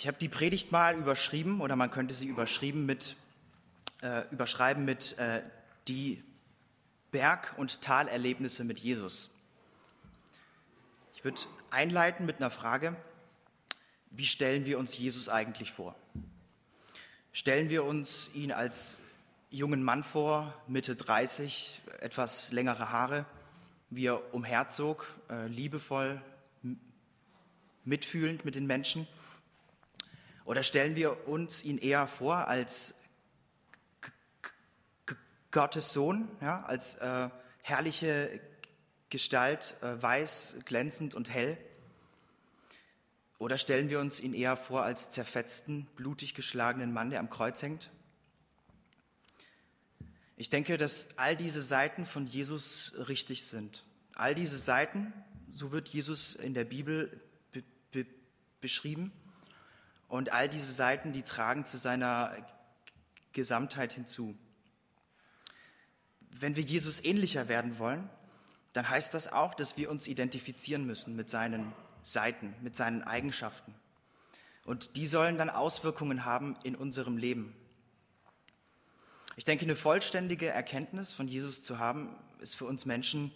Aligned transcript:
Ich 0.00 0.06
habe 0.06 0.16
die 0.16 0.30
Predigt 0.30 0.72
mal 0.72 0.96
überschrieben 0.96 1.60
oder 1.60 1.76
man 1.76 1.90
könnte 1.90 2.14
sie 2.14 2.26
überschrieben 2.26 2.86
mit, 2.86 3.16
äh, 4.00 4.22
überschreiben 4.30 4.86
mit 4.86 5.18
äh, 5.18 5.42
die 5.88 6.24
Berg- 7.10 7.52
und 7.58 7.82
Talerlebnisse 7.82 8.64
mit 8.64 8.80
Jesus. 8.80 9.28
Ich 11.14 11.22
würde 11.22 11.38
einleiten 11.68 12.24
mit 12.24 12.38
einer 12.38 12.48
Frage, 12.48 12.96
wie 14.10 14.24
stellen 14.24 14.64
wir 14.64 14.78
uns 14.78 14.96
Jesus 14.96 15.28
eigentlich 15.28 15.70
vor? 15.70 15.94
Stellen 17.34 17.68
wir 17.68 17.84
uns 17.84 18.30
ihn 18.32 18.52
als 18.52 19.00
jungen 19.50 19.82
Mann 19.82 20.02
vor, 20.02 20.54
Mitte 20.66 20.96
30, 20.96 21.78
etwas 22.00 22.52
längere 22.52 22.88
Haare, 22.88 23.26
wie 23.90 24.06
er 24.06 24.32
umherzog, 24.32 25.14
äh, 25.28 25.46
liebevoll, 25.48 26.22
mitfühlend 27.84 28.46
mit 28.46 28.54
den 28.54 28.66
Menschen? 28.66 29.06
Oder 30.50 30.64
stellen 30.64 30.96
wir 30.96 31.28
uns 31.28 31.62
ihn 31.62 31.78
eher 31.78 32.08
vor 32.08 32.48
als 32.48 32.96
Gottes 35.52 35.92
Sohn, 35.92 36.28
ja, 36.40 36.64
als 36.64 36.96
äh, 36.96 37.30
herrliche 37.62 38.40
Gestalt, 39.10 39.76
äh, 39.80 40.02
weiß, 40.02 40.56
glänzend 40.64 41.14
und 41.14 41.32
hell? 41.32 41.56
Oder 43.38 43.58
stellen 43.58 43.90
wir 43.90 44.00
uns 44.00 44.18
ihn 44.18 44.34
eher 44.34 44.56
vor 44.56 44.82
als 44.82 45.12
zerfetzten, 45.12 45.86
blutig 45.94 46.34
geschlagenen 46.34 46.92
Mann, 46.92 47.10
der 47.10 47.20
am 47.20 47.30
Kreuz 47.30 47.62
hängt? 47.62 47.88
Ich 50.36 50.50
denke, 50.50 50.78
dass 50.78 51.06
all 51.16 51.36
diese 51.36 51.62
Seiten 51.62 52.04
von 52.04 52.26
Jesus 52.26 52.92
richtig 53.06 53.44
sind. 53.44 53.84
All 54.16 54.34
diese 54.34 54.58
Seiten, 54.58 55.12
so 55.48 55.70
wird 55.70 55.86
Jesus 55.86 56.34
in 56.34 56.54
der 56.54 56.64
Bibel 56.64 57.20
be 57.52 57.62
be 57.92 58.04
beschrieben. 58.60 59.12
Und 60.10 60.32
all 60.32 60.48
diese 60.48 60.72
Seiten, 60.72 61.12
die 61.12 61.22
tragen 61.22 61.64
zu 61.64 61.78
seiner 61.78 62.36
Gesamtheit 63.32 63.92
hinzu. 63.92 64.36
Wenn 66.30 66.56
wir 66.56 66.64
Jesus 66.64 67.02
ähnlicher 67.04 67.48
werden 67.48 67.78
wollen, 67.78 68.10
dann 68.72 68.88
heißt 68.88 69.14
das 69.14 69.32
auch, 69.32 69.54
dass 69.54 69.76
wir 69.76 69.88
uns 69.88 70.08
identifizieren 70.08 70.84
müssen 70.84 71.14
mit 71.14 71.30
seinen 71.30 71.72
Seiten, 72.02 72.54
mit 72.60 72.74
seinen 72.74 73.02
Eigenschaften. 73.04 73.72
Und 74.64 74.96
die 74.96 75.06
sollen 75.06 75.38
dann 75.38 75.48
Auswirkungen 75.48 76.24
haben 76.24 76.56
in 76.64 76.74
unserem 76.74 77.16
Leben. 77.16 77.54
Ich 79.36 79.44
denke, 79.44 79.64
eine 79.64 79.76
vollständige 79.76 80.48
Erkenntnis 80.48 81.12
von 81.12 81.28
Jesus 81.28 81.62
zu 81.62 81.78
haben, 81.78 82.16
ist 82.40 82.56
für 82.56 82.66
uns 82.66 82.84
Menschen 82.84 83.32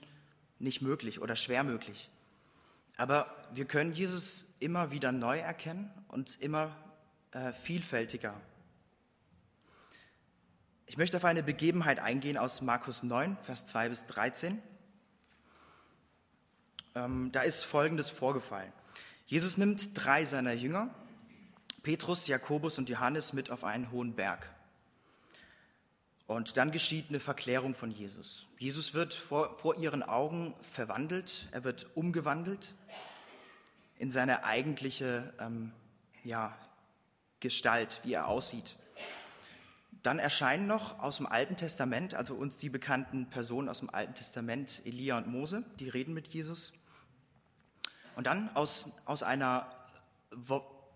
nicht 0.59 0.83
möglich 0.83 1.21
oder 1.21 1.37
schwer 1.37 1.63
möglich. 1.63 2.11
Aber 2.97 3.33
wir 3.53 3.65
können 3.65 3.93
Jesus 3.93 4.47
immer 4.65 4.91
wieder 4.91 5.13
neu 5.13 5.39
erkennen 5.39 5.93
und 6.09 6.41
immer 6.41 6.75
äh, 7.33 7.53
vielfältiger. 7.53 8.35
Ich 10.87 10.97
möchte 10.97 11.19
auf 11.19 11.25
eine 11.27 11.43
Begebenheit 11.43 12.01
eingehen 12.01 12.39
aus 12.39 12.63
Markus 12.63 13.03
9, 13.03 13.37
Vers 13.43 13.67
2 13.67 13.91
bis 13.91 14.07
13. 14.07 14.63
Ähm, 16.95 17.31
da 17.33 17.43
ist 17.43 17.65
Folgendes 17.65 18.09
vorgefallen. 18.09 18.73
Jesus 19.27 19.59
nimmt 19.59 19.91
drei 19.95 20.25
seiner 20.25 20.53
Jünger, 20.53 20.89
Petrus, 21.83 22.27
Jakobus 22.27 22.79
und 22.79 22.89
Johannes, 22.89 23.35
mit 23.35 23.51
auf 23.51 23.65
einen 23.65 23.91
hohen 23.91 24.15
Berg. 24.15 24.49
Und 26.27 26.57
dann 26.57 26.71
geschieht 26.71 27.11
eine 27.11 27.21
Verklärung 27.21 27.75
von 27.75 27.91
Jesus. 27.91 28.47
Jesus 28.59 28.95
wird 28.95 29.13
vor, 29.13 29.59
vor 29.59 29.77
ihren 29.77 30.03
Augen 30.03 30.55
verwandelt, 30.63 31.49
er 31.53 31.65
wird 31.65 31.87
umgewandelt 31.95 32.75
in 33.99 34.11
seine 34.11 34.45
eigentliche 34.45 35.33
ähm, 35.39 35.73
ja, 36.25 36.57
Gestalt, 37.41 38.01
wie 38.05 38.15
er 38.15 38.29
aussieht. 38.29 38.77
Dann 40.03 40.19
erscheinen 40.19 40.67
noch 40.67 40.99
aus 40.99 41.17
dem 41.17 41.27
Alten 41.27 41.57
Testament, 41.57 42.15
also 42.15 42.35
uns 42.35 42.57
die 42.59 42.69
bekannten 42.69 43.31
Personen 43.31 43.69
aus 43.69 43.79
dem 43.81 43.89
Alten 43.89 44.15
Testament, 44.15 44.83
Elia 44.85 45.17
und 45.17 45.29
Mose, 45.29 45.65
die 45.79 45.89
reden 45.89 46.13
mit 46.13 46.29
Jesus. 46.29 46.73
Und 48.17 48.27
dann 48.27 48.55
aus, 48.55 48.91
aus, 49.07 49.23
einer, 49.23 49.71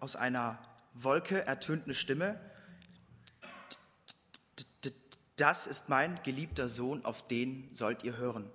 aus 0.00 0.16
einer 0.16 0.58
Wolke 0.94 1.46
ertönt 1.46 1.84
eine 1.84 1.94
Stimme, 1.94 2.38
das 5.36 5.68
ist 5.68 5.88
mein 5.88 6.20
geliebter 6.24 6.68
Sohn, 6.68 7.04
auf 7.04 7.26
den 7.26 7.68
sollt 7.72 8.02
ihr 8.02 8.16
hören. 8.16 8.50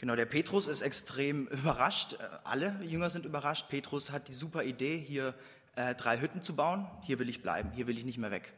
Genau, 0.00 0.16
der 0.16 0.24
Petrus 0.24 0.66
ist 0.66 0.80
extrem 0.80 1.46
überrascht. 1.48 2.16
Alle 2.42 2.82
Jünger 2.82 3.10
sind 3.10 3.26
überrascht. 3.26 3.68
Petrus 3.68 4.10
hat 4.10 4.28
die 4.28 4.32
super 4.32 4.64
Idee, 4.64 4.98
hier 4.98 5.34
äh, 5.76 5.94
drei 5.94 6.18
Hütten 6.18 6.40
zu 6.40 6.56
bauen. 6.56 6.88
Hier 7.02 7.18
will 7.18 7.28
ich 7.28 7.42
bleiben, 7.42 7.70
hier 7.72 7.86
will 7.86 7.98
ich 7.98 8.06
nicht 8.06 8.16
mehr 8.16 8.30
weg. 8.30 8.54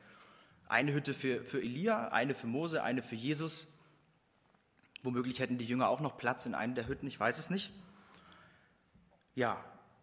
Eine 0.68 0.92
Hütte 0.92 1.12
für, 1.12 1.44
für 1.44 1.60
Elia, 1.60 2.08
eine 2.08 2.36
für 2.36 2.46
Mose, 2.46 2.84
eine 2.84 3.02
für 3.02 3.16
Jesus. 3.16 3.66
Womöglich 5.02 5.40
hätten 5.40 5.58
die 5.58 5.64
Jünger 5.64 5.88
auch 5.88 5.98
noch 5.98 6.16
Platz 6.16 6.46
in 6.46 6.54
einer 6.54 6.74
der 6.74 6.86
Hütten, 6.86 7.08
ich 7.08 7.18
weiß 7.18 7.40
es 7.40 7.50
nicht. 7.50 7.72
Ja, 9.34 9.62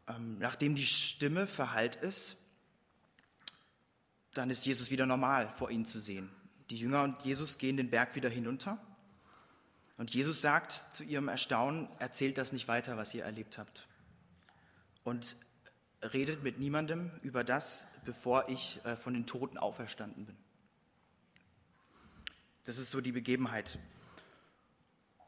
ähm, 0.10 0.40
nachdem 0.40 0.76
die 0.76 0.86
Stimme 0.86 1.48
verhallt 1.48 1.96
ist, 1.96 2.36
dann 4.34 4.50
ist 4.50 4.66
Jesus 4.66 4.92
wieder 4.92 5.06
normal 5.06 5.50
vor 5.54 5.72
ihnen 5.72 5.86
zu 5.86 6.02
sehen. 6.02 6.30
Die 6.70 6.78
Jünger 6.78 7.04
und 7.04 7.24
Jesus 7.24 7.58
gehen 7.58 7.78
den 7.78 7.90
Berg 7.90 8.16
wieder 8.16 8.30
hinunter. 8.30 8.78
Und 10.00 10.14
Jesus 10.14 10.40
sagt 10.40 10.72
zu 10.94 11.04
ihrem 11.04 11.28
Erstaunen, 11.28 11.90
erzählt 12.00 12.38
das 12.38 12.54
nicht 12.54 12.70
weiter, 12.70 12.96
was 12.96 13.14
ihr 13.14 13.26
erlebt 13.26 13.58
habt. 13.58 13.86
Und 15.04 15.36
redet 16.14 16.42
mit 16.42 16.58
niemandem 16.58 17.12
über 17.22 17.44
das, 17.44 17.86
bevor 18.06 18.48
ich 18.48 18.80
äh, 18.86 18.96
von 18.96 19.14
den 19.14 19.26
Toten 19.26 19.58
auferstanden 19.58 20.26
bin. 20.26 20.38
Das 22.64 22.78
ist 22.78 22.92
so 22.92 23.02
die 23.02 23.12
Begebenheit. 23.12 23.78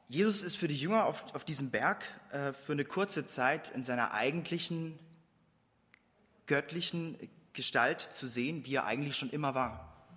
Jesus 0.08 0.42
ist 0.42 0.56
für 0.56 0.70
die 0.70 0.78
Jünger 0.78 1.04
auf, 1.06 1.36
auf 1.36 1.44
diesem 1.44 1.70
Berg 1.70 2.06
äh, 2.32 2.54
für 2.54 2.72
eine 2.72 2.86
kurze 2.86 3.26
Zeit 3.26 3.72
in 3.72 3.84
seiner 3.84 4.14
eigentlichen 4.14 4.98
göttlichen 6.48 7.18
Gestalt 7.52 8.00
zu 8.00 8.26
sehen, 8.26 8.66
wie 8.66 8.76
er 8.76 8.86
eigentlich 8.86 9.18
schon 9.18 9.32
immer 9.32 9.54
war. 9.54 10.08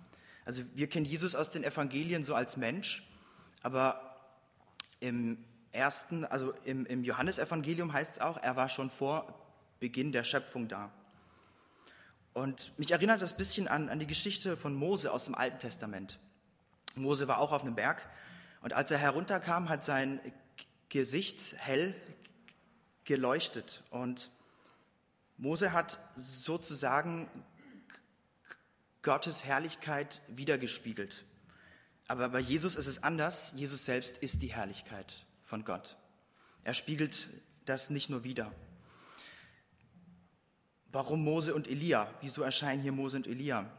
Also 0.45 0.63
wir 0.75 0.87
kennen 0.87 1.05
Jesus 1.05 1.35
aus 1.35 1.51
den 1.51 1.65
Evangelien 1.65 2.23
so 2.23 2.35
als 2.35 2.55
Mensch, 2.55 3.05
aber 3.61 4.04
im 5.05 5.37
ersten, 5.71 6.25
also 6.25 6.51
im, 6.63 6.85
im 6.85 7.03
Johannesevangelium 7.03 7.93
heißt 7.93 8.13
es 8.13 8.19
auch, 8.19 8.37
er 8.37 8.55
war 8.55 8.69
schon 8.69 8.89
vor 8.89 9.39
Beginn 9.79 10.11
der 10.11 10.23
Schöpfung 10.23 10.67
da. 10.67 10.91
Und 12.33 12.77
mich 12.79 12.91
erinnert 12.91 13.21
das 13.21 13.33
ein 13.33 13.37
bisschen 13.37 13.67
an, 13.67 13.89
an 13.89 13.99
die 13.99 14.07
Geschichte 14.07 14.57
von 14.57 14.73
Mose 14.73 15.11
aus 15.11 15.25
dem 15.25 15.35
Alten 15.35 15.59
Testament. 15.59 16.19
Mose 16.95 17.27
war 17.27 17.39
auch 17.39 17.51
auf 17.51 17.61
einem 17.61 17.75
Berg 17.75 18.09
und 18.61 18.73
als 18.73 18.89
er 18.89 18.97
herunterkam, 18.97 19.69
hat 19.69 19.83
sein 19.83 20.19
Gesicht 20.89 21.55
hell 21.59 21.93
geleuchtet 23.03 23.83
und 23.91 24.31
Mose 25.37 25.71
hat 25.71 25.99
sozusagen 26.15 27.29
Gottes 29.01 29.43
Herrlichkeit 29.43 30.21
wiedergespiegelt. 30.27 31.25
Aber 32.07 32.29
bei 32.29 32.39
Jesus 32.39 32.75
ist 32.75 32.87
es 32.87 33.01
anders. 33.03 33.53
Jesus 33.55 33.85
selbst 33.85 34.17
ist 34.19 34.41
die 34.41 34.53
Herrlichkeit 34.53 35.25
von 35.43 35.65
Gott. 35.65 35.97
Er 36.63 36.73
spiegelt 36.73 37.29
das 37.65 37.89
nicht 37.89 38.09
nur 38.09 38.23
wieder. 38.23 38.51
Warum 40.91 41.23
Mose 41.23 41.53
und 41.53 41.67
Elia? 41.67 42.09
Wieso 42.21 42.41
erscheinen 42.41 42.81
hier 42.81 42.91
Mose 42.91 43.17
und 43.17 43.27
Elia? 43.27 43.69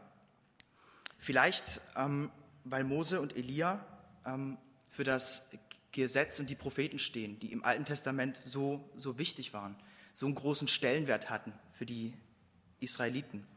Vielleicht, 1.17 1.81
ähm, 1.95 2.29
weil 2.63 2.83
Mose 2.83 3.21
und 3.21 3.35
Elia 3.35 3.83
ähm, 4.25 4.57
für 4.89 5.03
das 5.03 5.47
Gesetz 5.91 6.39
und 6.39 6.49
die 6.49 6.55
Propheten 6.55 6.99
stehen, 6.99 7.39
die 7.39 7.51
im 7.51 7.63
Alten 7.63 7.85
Testament 7.85 8.37
so, 8.37 8.87
so 8.95 9.17
wichtig 9.17 9.53
waren, 9.53 9.75
so 10.13 10.25
einen 10.25 10.35
großen 10.35 10.67
Stellenwert 10.67 11.29
hatten 11.29 11.53
für 11.71 11.85
die 11.85 12.13
Israeliten. 12.79 13.47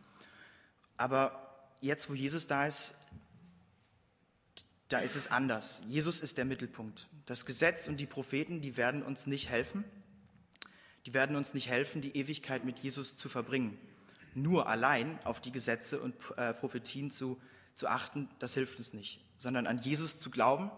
Aber 0.97 1.67
jetzt, 1.81 2.09
wo 2.09 2.15
Jesus 2.15 2.47
da 2.47 2.67
ist, 2.67 2.95
da 4.91 4.99
ist 4.99 5.15
es 5.15 5.31
anders. 5.31 5.83
Jesus 5.89 6.21
ist 6.21 6.37
der 6.37 6.45
Mittelpunkt. 6.45 7.09
Das 7.25 7.47
Gesetz 7.47 7.87
und 7.87 7.99
die 7.99 8.07
Propheten, 8.07 8.61
die 8.61 8.77
werden 8.77 9.03
uns 9.03 9.27
nicht 9.27 9.49
helfen. 9.49 9.85
Die 11.07 11.15
werden 11.15 11.37
uns 11.37 11.55
nicht 11.55 11.69
helfen, 11.69 12.03
die 12.03 12.17
Ewigkeit 12.17 12.65
mit 12.65 12.81
Jesus 12.81 13.15
zu 13.15 13.29
verbringen. 13.29 13.79
Nur 14.35 14.69
allein 14.69 15.19
auf 15.25 15.41
die 15.41 15.53
Gesetze 15.53 16.01
und 16.01 16.15
äh, 16.37 16.53
Prophetien 16.53 17.13
zu, 17.13 17.41
zu 17.75 17.87
achten, 17.87 18.29
das 18.41 18.55
hilft 18.55 18.79
uns 18.79 18.93
nicht. 18.93 19.25
Sondern 19.37 19.69
an 19.69 19.79
Jesus 19.79 20.19
zu 20.19 20.29
glauben, 20.29 20.71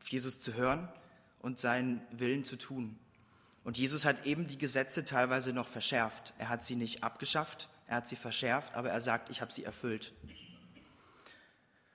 auf 0.00 0.08
Jesus 0.08 0.40
zu 0.40 0.52
hören 0.54 0.88
und 1.40 1.58
seinen 1.58 2.02
Willen 2.10 2.44
zu 2.44 2.56
tun. 2.56 2.98
Und 3.64 3.78
Jesus 3.78 4.04
hat 4.04 4.26
eben 4.26 4.46
die 4.46 4.58
Gesetze 4.58 5.06
teilweise 5.06 5.54
noch 5.54 5.68
verschärft. 5.68 6.34
Er 6.36 6.50
hat 6.50 6.62
sie 6.62 6.76
nicht 6.76 7.02
abgeschafft, 7.02 7.70
er 7.86 7.96
hat 7.96 8.06
sie 8.06 8.16
verschärft, 8.16 8.74
aber 8.74 8.90
er 8.90 9.00
sagt, 9.00 9.30
ich 9.30 9.40
habe 9.40 9.52
sie 9.52 9.64
erfüllt. 9.64 10.12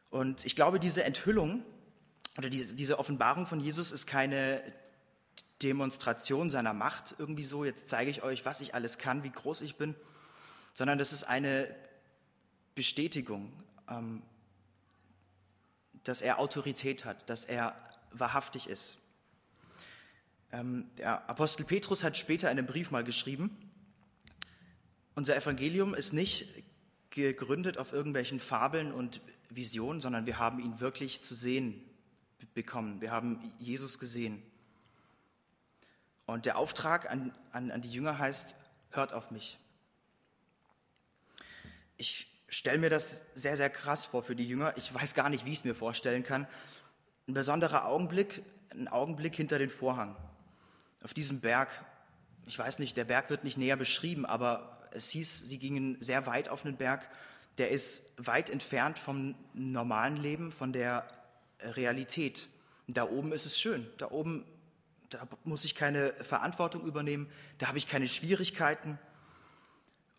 Und 0.10 0.46
ich 0.46 0.56
glaube, 0.56 0.80
diese 0.80 1.04
Enthüllung 1.04 1.64
oder 2.38 2.50
diese 2.50 3.00
Offenbarung 3.00 3.46
von 3.46 3.60
Jesus 3.60 3.92
ist 3.92 4.08
keine 4.08 4.62
Demonstration 5.62 6.50
seiner 6.50 6.74
Macht 6.74 7.16
irgendwie 7.18 7.44
so, 7.44 7.66
jetzt 7.66 7.90
zeige 7.90 8.10
ich 8.10 8.24
euch, 8.24 8.46
was 8.46 8.62
ich 8.62 8.74
alles 8.74 8.98
kann, 8.98 9.24
wie 9.24 9.30
groß 9.30 9.62
ich 9.62 9.76
bin, 9.76 9.94
sondern 10.74 10.98
das 10.98 11.12
ist 11.12 11.24
eine 11.24 11.68
Bestätigung, 12.76 13.52
ähm, 13.90 14.22
dass 16.06 16.22
er 16.22 16.40
Autorität 16.40 17.04
hat, 17.04 17.30
dass 17.30 17.44
er 17.44 17.76
wahrhaftig 18.12 18.70
ist. 18.70 18.98
Ähm, 20.52 20.90
der 20.98 21.30
Apostel 21.30 21.66
Petrus 21.66 22.04
hat 22.04 22.16
später 22.16 22.50
in 22.50 22.58
einem 22.58 22.68
Brief 22.68 22.90
mal 22.90 23.04
geschrieben, 23.04 23.56
unser 25.16 25.36
Evangelium 25.36 25.94
ist 25.94 26.14
nicht 26.14 26.48
gegründet 27.10 27.78
auf 27.78 27.92
irgendwelchen 27.92 28.40
Fabeln 28.40 28.92
und 28.92 29.22
Visionen, 29.50 30.00
sondern 30.00 30.26
wir 30.26 30.38
haben 30.38 30.60
ihn 30.60 30.80
wirklich 30.80 31.22
zu 31.22 31.34
sehen 31.34 31.84
bekommen. 32.54 33.02
Wir 33.02 33.12
haben 33.12 33.52
Jesus 33.60 34.00
gesehen. 34.00 34.42
Und 36.26 36.46
der 36.46 36.58
Auftrag 36.58 37.10
an, 37.10 37.34
an, 37.52 37.72
an 37.72 37.82
die 37.82 37.90
Jünger 37.90 38.20
heißt, 38.20 38.56
hört 38.92 39.14
auf 39.14 39.32
mich. 39.32 39.58
Ich 41.98 42.28
stelle 42.50 42.78
mir 42.78 42.90
das 42.90 43.26
sehr, 43.34 43.58
sehr 43.58 43.70
krass 43.70 44.06
vor 44.06 44.24
für 44.24 44.36
die 44.36 44.48
Jünger. 44.48 44.74
Ich 44.78 44.94
weiß 44.94 45.14
gar 45.14 45.30
nicht, 45.30 45.46
wie 45.46 45.52
ich 45.52 45.60
es 45.60 45.64
mir 45.64 45.76
vorstellen 45.76 46.24
kann. 46.24 46.48
Ein 47.28 47.34
besonderer 47.34 47.86
Augenblick, 47.86 48.44
ein 48.72 48.88
Augenblick 48.88 49.36
hinter 49.36 49.60
den 49.60 49.70
Vorhang. 49.70 50.16
Auf 51.04 51.14
diesem 51.14 51.40
Berg, 51.40 51.70
ich 52.46 52.58
weiß 52.58 52.80
nicht, 52.80 52.98
der 52.98 53.06
Berg 53.06 53.30
wird 53.30 53.44
nicht 53.44 53.58
näher 53.58 53.76
beschrieben, 53.76 54.26
aber 54.26 54.79
es 54.92 55.10
hieß, 55.10 55.48
sie 55.48 55.60
gingen 55.60 55.98
sehr 56.02 56.26
weit 56.26 56.50
auf 56.50 56.66
einen 56.66 56.78
Berg. 56.78 57.10
Der 57.58 57.72
ist 57.72 58.14
weit 58.18 58.50
entfernt 58.50 59.00
vom 59.00 59.36
normalen 59.54 60.18
Leben, 60.18 60.52
von 60.52 60.72
der 60.72 61.08
Realität. 61.62 62.48
Da 62.88 63.04
oben 63.04 63.32
ist 63.32 63.46
es 63.46 63.60
schön. 63.60 63.88
Da 63.98 64.12
oben, 64.12 64.46
da 65.10 65.28
muss 65.44 65.66
ich 65.66 65.76
keine 65.76 66.14
Verantwortung 66.22 66.86
übernehmen. 66.86 67.30
Da 67.58 67.68
habe 67.68 67.78
ich 67.78 67.88
keine 67.88 68.08
Schwierigkeiten. 68.08 68.98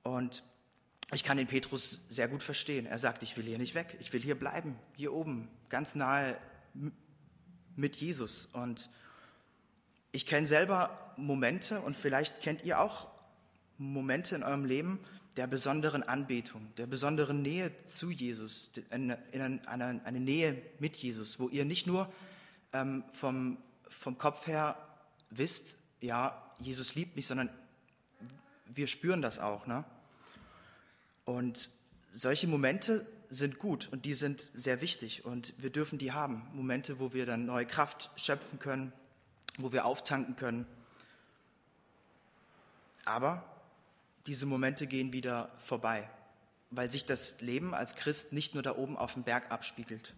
Und 0.03 0.43
ich 1.13 1.25
kann 1.25 1.37
den 1.37 1.47
Petrus 1.47 2.01
sehr 2.09 2.29
gut 2.29 2.43
verstehen. 2.43 2.87
Er 2.87 2.99
sagt, 2.99 3.23
ich 3.23 3.37
will 3.37 3.45
hier 3.45 3.59
nicht 3.59 3.75
weg, 3.75 3.97
ich 4.01 4.13
will 4.13 4.21
hier 4.21 4.39
bleiben, 4.39 4.79
hier 4.97 5.13
oben, 5.13 5.49
ganz 5.69 5.95
nahe 5.95 6.37
mit 7.75 7.97
Jesus. 7.97 8.47
Und 8.53 8.89
ich 10.13 10.27
kenne 10.27 10.47
selber 10.47 11.15
Momente 11.17 11.81
und 11.81 11.97
vielleicht 11.97 12.41
kennt 12.41 12.65
ihr 12.65 12.81
auch 12.81 13.09
Momente 13.81 14.37
in 14.37 14.43
eurem 14.43 14.67
Leben 14.67 15.01
der 15.37 15.47
besonderen 15.47 16.03
Anbetung, 16.03 16.73
der 16.77 16.87
besonderen 16.87 17.41
Nähe 17.41 17.73
zu 17.87 18.11
Jesus, 18.11 18.71
in 18.91 19.17
eine, 19.33 19.61
eine 20.05 20.21
Nähe 20.21 20.61
mit 20.79 20.97
Jesus, 20.97 21.41
wo 21.41 21.49
ihr 21.49 21.65
nicht 21.65 21.87
nur 21.87 22.13
ähm, 22.73 23.05
vom, 23.13 23.57
vom 23.89 24.19
Kopf 24.19 24.47
her 24.47 24.77
wisst, 25.31 25.77
ja, 26.01 26.51
Jesus 26.59 26.95
liebt 26.95 27.17
mich, 27.17 27.27
sondern 27.27 27.49
wir 28.67 28.87
spüren 28.87 29.23
das 29.23 29.39
auch. 29.39 29.67
Ne? 29.67 29.85
Und 31.25 31.71
solche 32.13 32.47
Momente 32.47 33.07
sind 33.31 33.59
gut 33.59 33.89
und 33.93 34.05
die 34.05 34.15
sind 34.15 34.51
sehr 34.55 34.83
wichtig 34.83 35.25
und 35.25 35.55
wir 35.57 35.71
dürfen 35.71 35.99
die 35.99 36.13
haben. 36.13 36.47
Momente, 36.53 36.99
wo 36.99 37.13
wir 37.13 37.25
dann 37.25 37.47
neue 37.47 37.67
Kraft 37.67 38.11
schöpfen 38.17 38.59
können, 38.59 38.93
wo 39.59 39.73
wir 39.73 39.87
auftanken 39.87 40.37
können. 40.37 40.67
Aber 43.05 43.45
diese 44.27 44.47
Momente 44.47 44.87
gehen 44.87 45.13
wieder 45.13 45.51
vorbei, 45.59 46.09
weil 46.71 46.91
sich 46.91 47.05
das 47.05 47.41
Leben 47.41 47.75
als 47.75 47.95
Christ 47.95 48.33
nicht 48.33 48.55
nur 48.55 48.63
da 48.63 48.77
oben 48.77 48.97
auf 48.97 49.15
dem 49.15 49.23
Berg 49.23 49.51
abspiegelt. 49.51 50.15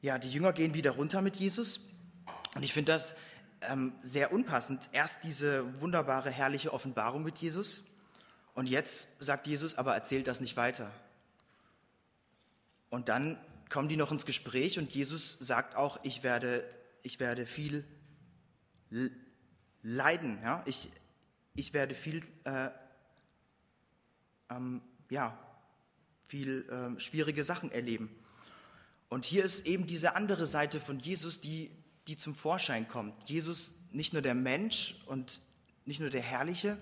Ja, 0.00 0.18
die 0.18 0.30
Jünger 0.30 0.52
gehen 0.52 0.74
wieder 0.74 0.92
runter 0.92 1.22
mit 1.22 1.36
Jesus 1.36 1.80
und 2.54 2.62
ich 2.62 2.72
finde 2.72 2.92
das 2.92 3.14
ähm, 3.62 3.92
sehr 4.02 4.32
unpassend. 4.32 4.88
Erst 4.92 5.24
diese 5.24 5.80
wunderbare, 5.80 6.30
herrliche 6.30 6.72
Offenbarung 6.72 7.22
mit 7.22 7.38
Jesus 7.38 7.82
und 8.54 8.68
jetzt 8.68 9.08
sagt 9.18 9.46
Jesus, 9.46 9.76
aber 9.76 9.94
erzählt 9.94 10.26
das 10.26 10.40
nicht 10.40 10.56
weiter. 10.56 10.90
Und 12.90 13.08
dann 13.08 13.38
kommen 13.68 13.88
die 13.88 13.96
noch 13.96 14.12
ins 14.12 14.24
Gespräch 14.24 14.78
und 14.78 14.92
Jesus 14.92 15.36
sagt 15.40 15.74
auch, 15.74 16.00
ich 16.02 16.22
werde, 16.22 16.64
ich 17.02 17.20
werde 17.20 17.46
viel 17.46 17.84
leiden. 19.82 20.38
Ja? 20.42 20.62
Ich, 20.66 20.90
ich 21.58 21.72
werde 21.72 21.94
viel, 21.94 22.22
äh, 22.44 22.70
ähm, 24.48 24.80
ja, 25.10 25.36
viel 26.24 26.68
äh, 26.68 27.00
schwierige 27.00 27.42
Sachen 27.42 27.72
erleben. 27.72 28.14
Und 29.08 29.24
hier 29.24 29.44
ist 29.44 29.66
eben 29.66 29.86
diese 29.86 30.14
andere 30.14 30.46
Seite 30.46 30.78
von 30.78 31.00
Jesus, 31.00 31.40
die, 31.40 31.70
die 32.06 32.16
zum 32.16 32.34
Vorschein 32.34 32.86
kommt. 32.86 33.28
Jesus, 33.28 33.74
nicht 33.90 34.12
nur 34.12 34.22
der 34.22 34.34
Mensch 34.34 34.94
und 35.06 35.40
nicht 35.84 35.98
nur 35.98 36.10
der 36.10 36.22
Herrliche, 36.22 36.78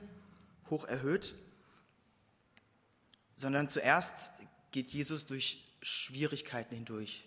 hoch 0.68 0.84
erhöht, 0.84 1.34
sondern 3.34 3.68
zuerst 3.68 4.32
geht 4.72 4.90
Jesus 4.90 5.24
durch 5.24 5.64
Schwierigkeiten 5.80 6.74
hindurch, 6.74 7.24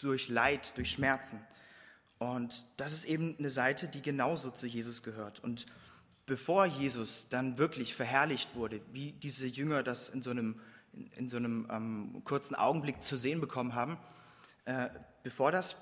durch 0.00 0.28
Leid, 0.28 0.76
durch 0.76 0.90
Schmerzen. 0.90 1.38
Und 2.20 2.66
das 2.76 2.92
ist 2.92 3.06
eben 3.06 3.34
eine 3.38 3.50
Seite, 3.50 3.88
die 3.88 4.02
genauso 4.02 4.50
zu 4.50 4.66
Jesus 4.66 5.02
gehört. 5.02 5.42
Und 5.42 5.64
bevor 6.26 6.66
Jesus 6.66 7.30
dann 7.30 7.56
wirklich 7.56 7.94
verherrlicht 7.94 8.54
wurde, 8.54 8.82
wie 8.92 9.12
diese 9.12 9.46
Jünger 9.46 9.82
das 9.82 10.10
in 10.10 10.20
so 10.20 10.28
einem, 10.28 10.60
in 11.16 11.30
so 11.30 11.38
einem 11.38 11.66
ähm, 11.70 12.20
kurzen 12.24 12.54
Augenblick 12.54 13.02
zu 13.02 13.16
sehen 13.16 13.40
bekommen 13.40 13.74
haben, 13.74 13.98
äh, 14.66 14.90
bevor 15.22 15.50
das 15.50 15.76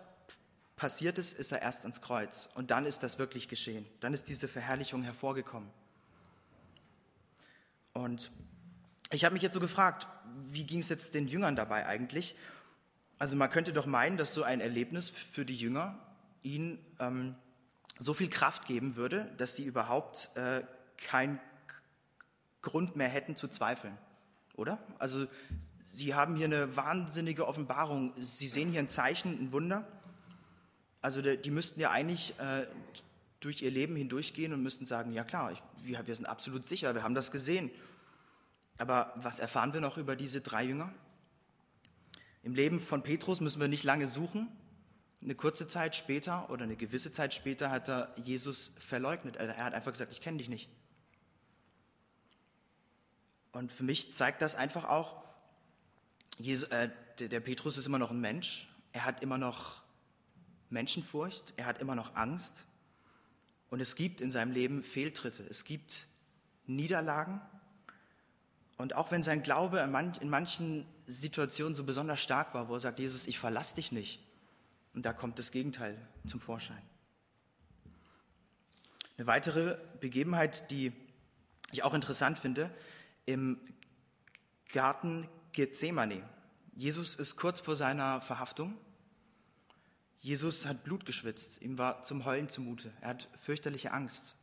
passiert 0.76 1.18
ist, 1.18 1.36
ist 1.36 1.50
er 1.50 1.60
erst 1.60 1.82
ans 1.82 2.00
Kreuz. 2.00 2.48
Und 2.54 2.70
dann 2.70 2.86
ist 2.86 3.02
das 3.02 3.18
wirklich 3.18 3.48
geschehen. 3.48 3.84
Dann 3.98 4.14
ist 4.14 4.28
diese 4.28 4.46
Verherrlichung 4.46 5.02
hervorgekommen. 5.02 5.68
Und 7.94 8.30
ich 9.10 9.24
habe 9.24 9.32
mich 9.32 9.42
jetzt 9.42 9.54
so 9.54 9.60
gefragt, 9.60 10.06
wie 10.52 10.62
ging 10.62 10.78
es 10.78 10.88
jetzt 10.88 11.14
den 11.14 11.26
Jüngern 11.26 11.56
dabei 11.56 11.84
eigentlich? 11.84 12.36
Also 13.18 13.34
man 13.34 13.50
könnte 13.50 13.72
doch 13.72 13.86
meinen, 13.86 14.16
dass 14.16 14.34
so 14.34 14.44
ein 14.44 14.60
Erlebnis 14.60 15.10
für 15.10 15.44
die 15.44 15.56
Jünger 15.56 15.98
ihnen 16.42 16.78
ähm, 16.98 17.34
so 17.98 18.14
viel 18.14 18.28
Kraft 18.28 18.66
geben 18.66 18.96
würde, 18.96 19.32
dass 19.36 19.56
sie 19.56 19.64
überhaupt 19.64 20.30
äh, 20.36 20.62
keinen 20.96 21.40
Grund 22.62 22.96
mehr 22.96 23.08
hätten 23.08 23.36
zu 23.36 23.48
zweifeln, 23.48 23.96
oder? 24.54 24.78
Also 24.98 25.26
sie 25.80 26.14
haben 26.14 26.36
hier 26.36 26.46
eine 26.46 26.76
wahnsinnige 26.76 27.46
Offenbarung. 27.46 28.12
Sie 28.16 28.48
sehen 28.48 28.70
hier 28.70 28.80
ein 28.80 28.88
Zeichen, 28.88 29.38
ein 29.40 29.52
Wunder. 29.52 29.86
Also 31.00 31.22
die, 31.22 31.36
die 31.36 31.50
müssten 31.50 31.80
ja 31.80 31.90
eigentlich 31.90 32.38
äh, 32.38 32.66
durch 33.40 33.62
ihr 33.62 33.70
Leben 33.70 33.96
hindurchgehen 33.96 34.52
und 34.52 34.62
müssten 34.62 34.84
sagen, 34.84 35.12
ja 35.12 35.24
klar, 35.24 35.52
ich, 35.52 35.62
wir, 35.82 36.06
wir 36.06 36.14
sind 36.14 36.26
absolut 36.26 36.64
sicher, 36.64 36.94
wir 36.94 37.02
haben 37.02 37.14
das 37.14 37.30
gesehen. 37.30 37.70
Aber 38.78 39.12
was 39.16 39.38
erfahren 39.38 39.72
wir 39.72 39.80
noch 39.80 39.96
über 39.96 40.16
diese 40.16 40.40
drei 40.40 40.64
Jünger? 40.64 40.92
Im 42.42 42.54
Leben 42.54 42.80
von 42.80 43.02
Petrus 43.02 43.40
müssen 43.40 43.60
wir 43.60 43.68
nicht 43.68 43.84
lange 43.84 44.06
suchen. 44.06 44.48
Eine 45.20 45.34
kurze 45.34 45.66
Zeit 45.66 45.96
später 45.96 46.48
oder 46.50 46.64
eine 46.64 46.76
gewisse 46.76 47.10
Zeit 47.10 47.34
später 47.34 47.70
hat 47.70 47.88
er 47.88 48.14
Jesus 48.22 48.72
verleugnet. 48.78 49.36
Er 49.36 49.56
hat 49.64 49.74
einfach 49.74 49.92
gesagt, 49.92 50.12
ich 50.12 50.20
kenne 50.20 50.38
dich 50.38 50.48
nicht. 50.48 50.68
Und 53.52 53.72
für 53.72 53.82
mich 53.82 54.12
zeigt 54.12 54.42
das 54.42 54.54
einfach 54.54 54.84
auch, 54.84 55.24
Jesus, 56.38 56.68
äh, 56.68 56.90
der, 57.18 57.40
Petrus 57.40 57.76
ist 57.76 57.86
immer 57.86 57.98
noch 57.98 58.12
ein 58.12 58.20
Mensch. 58.20 58.68
Er 58.92 59.04
hat 59.04 59.22
immer 59.22 59.38
noch 59.38 59.82
Menschenfurcht. 60.70 61.54
Er 61.56 61.66
hat 61.66 61.80
immer 61.80 61.96
noch 61.96 62.14
Angst. 62.14 62.64
Und 63.70 63.80
es 63.80 63.96
gibt 63.96 64.20
in 64.20 64.30
seinem 64.30 64.52
Leben 64.52 64.84
Fehltritte. 64.84 65.44
Es 65.50 65.64
gibt 65.64 66.06
Niederlagen. 66.66 67.40
Und 68.76 68.94
auch 68.94 69.10
wenn 69.10 69.24
sein 69.24 69.42
Glaube 69.42 69.80
in 69.80 70.30
manchen 70.30 70.86
Situationen 71.06 71.74
so 71.74 71.82
besonders 71.82 72.20
stark 72.20 72.54
war, 72.54 72.68
wo 72.68 72.74
er 72.74 72.80
sagt, 72.80 73.00
Jesus, 73.00 73.26
ich 73.26 73.38
verlasse 73.40 73.74
dich 73.74 73.90
nicht, 73.90 74.22
und 74.98 75.04
da 75.04 75.12
kommt 75.12 75.38
das 75.38 75.52
Gegenteil 75.52 75.96
zum 76.26 76.40
Vorschein. 76.40 76.82
Eine 79.16 79.28
weitere 79.28 79.78
Begebenheit, 80.00 80.72
die 80.72 80.92
ich 81.70 81.84
auch 81.84 81.94
interessant 81.94 82.36
finde, 82.36 82.68
im 83.24 83.60
Garten 84.72 85.28
Gethsemane. 85.52 86.28
Jesus 86.74 87.14
ist 87.14 87.36
kurz 87.36 87.60
vor 87.60 87.76
seiner 87.76 88.20
Verhaftung. 88.20 88.76
Jesus 90.18 90.66
hat 90.66 90.82
Blut 90.82 91.06
geschwitzt, 91.06 91.62
ihm 91.62 91.78
war 91.78 92.02
zum 92.02 92.24
Heulen 92.24 92.48
zumute, 92.48 92.92
er 93.00 93.10
hat 93.10 93.28
fürchterliche 93.36 93.92
Angst. 93.92 94.34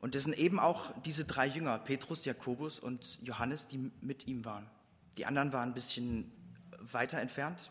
Und 0.00 0.14
es 0.14 0.24
sind 0.24 0.36
eben 0.36 0.60
auch 0.60 0.92
diese 1.00 1.24
drei 1.24 1.46
Jünger, 1.46 1.78
Petrus, 1.78 2.26
Jakobus 2.26 2.78
und 2.78 3.18
Johannes, 3.22 3.66
die 3.68 3.90
mit 4.02 4.26
ihm 4.26 4.44
waren. 4.44 4.68
Die 5.16 5.24
anderen 5.24 5.54
waren 5.54 5.70
ein 5.70 5.74
bisschen 5.74 6.30
weiter 6.78 7.20
entfernt. 7.20 7.70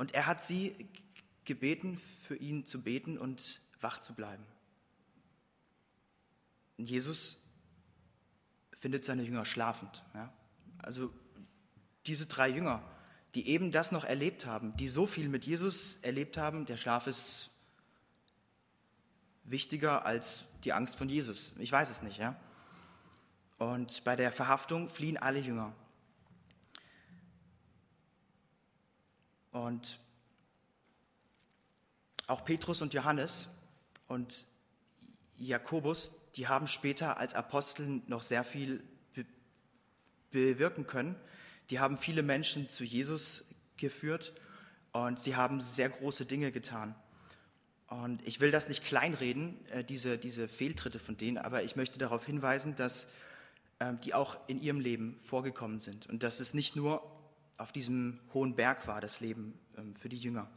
Und 0.00 0.14
er 0.14 0.24
hat 0.24 0.40
sie 0.40 0.88
gebeten, 1.44 1.98
für 1.98 2.34
ihn 2.34 2.64
zu 2.64 2.80
beten 2.80 3.18
und 3.18 3.60
wach 3.82 3.98
zu 4.00 4.14
bleiben. 4.14 4.42
Jesus 6.78 7.36
findet 8.72 9.04
seine 9.04 9.24
Jünger 9.24 9.44
schlafend. 9.44 10.02
Ja? 10.14 10.32
Also 10.78 11.12
diese 12.06 12.24
drei 12.24 12.48
Jünger, 12.48 12.82
die 13.34 13.48
eben 13.48 13.72
das 13.72 13.92
noch 13.92 14.04
erlebt 14.04 14.46
haben, 14.46 14.74
die 14.78 14.88
so 14.88 15.06
viel 15.06 15.28
mit 15.28 15.44
Jesus 15.44 15.98
erlebt 16.00 16.38
haben, 16.38 16.64
der 16.64 16.78
Schlaf 16.78 17.06
ist 17.06 17.50
wichtiger 19.44 20.06
als 20.06 20.44
die 20.64 20.72
Angst 20.72 20.96
von 20.96 21.10
Jesus. 21.10 21.54
Ich 21.58 21.72
weiß 21.72 21.90
es 21.90 22.00
nicht, 22.00 22.16
ja. 22.16 22.40
Und 23.58 24.02
bei 24.04 24.16
der 24.16 24.32
Verhaftung 24.32 24.88
fliehen 24.88 25.18
alle 25.18 25.40
Jünger. 25.40 25.74
Und 29.52 29.98
auch 32.26 32.44
Petrus 32.44 32.82
und 32.82 32.94
Johannes 32.94 33.48
und 34.06 34.46
Jakobus, 35.36 36.12
die 36.36 36.46
haben 36.46 36.66
später 36.66 37.16
als 37.16 37.34
Apostel 37.34 38.02
noch 38.06 38.22
sehr 38.22 38.44
viel 38.44 38.84
bewirken 40.30 40.86
können. 40.86 41.16
Die 41.70 41.80
haben 41.80 41.98
viele 41.98 42.22
Menschen 42.22 42.68
zu 42.68 42.84
Jesus 42.84 43.44
geführt 43.76 44.32
und 44.92 45.18
sie 45.18 45.36
haben 45.36 45.60
sehr 45.60 45.88
große 45.88 46.26
Dinge 46.26 46.52
getan. 46.52 46.94
Und 47.88 48.24
ich 48.26 48.38
will 48.40 48.52
das 48.52 48.68
nicht 48.68 48.84
kleinreden, 48.84 49.66
äh, 49.66 49.82
diese, 49.82 50.16
diese 50.16 50.46
Fehltritte 50.46 51.00
von 51.00 51.16
denen, 51.16 51.38
aber 51.38 51.64
ich 51.64 51.74
möchte 51.74 51.98
darauf 51.98 52.24
hinweisen, 52.24 52.76
dass 52.76 53.08
ähm, 53.80 54.00
die 54.00 54.14
auch 54.14 54.38
in 54.46 54.60
ihrem 54.60 54.78
Leben 54.78 55.18
vorgekommen 55.18 55.80
sind 55.80 56.06
und 56.08 56.22
dass 56.22 56.38
es 56.38 56.54
nicht 56.54 56.76
nur 56.76 57.02
auf 57.60 57.72
diesem 57.72 58.18
hohen 58.32 58.56
Berg 58.56 58.88
war, 58.88 59.02
das 59.02 59.20
Leben 59.20 59.52
ähm, 59.76 59.94
für 59.94 60.08
die 60.08 60.16
Jünger. 60.16 60.48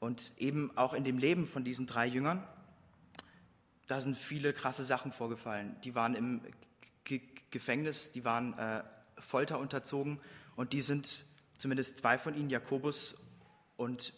Und 0.00 0.32
eben 0.38 0.76
auch 0.76 0.94
in 0.94 1.04
dem 1.04 1.18
Leben 1.18 1.46
von 1.46 1.64
diesen 1.64 1.86
drei 1.86 2.06
Jüngern, 2.06 2.42
da 3.88 4.00
sind 4.00 4.16
viele 4.16 4.54
krasse 4.54 4.86
Sachen 4.86 5.12
vorgefallen. 5.12 5.76
Die 5.84 5.94
waren 5.94 6.14
im 6.14 6.40
G 7.04 7.20
Gefängnis, 7.50 8.10
die 8.12 8.24
waren 8.24 8.56
äh, 8.56 8.82
Folter 9.18 9.58
unterzogen 9.58 10.18
und 10.56 10.72
die 10.72 10.80
sind, 10.80 11.26
zumindest 11.58 11.98
zwei 11.98 12.16
von 12.16 12.34
ihnen, 12.34 12.48
Jakobus 12.48 13.14
und 13.76 14.14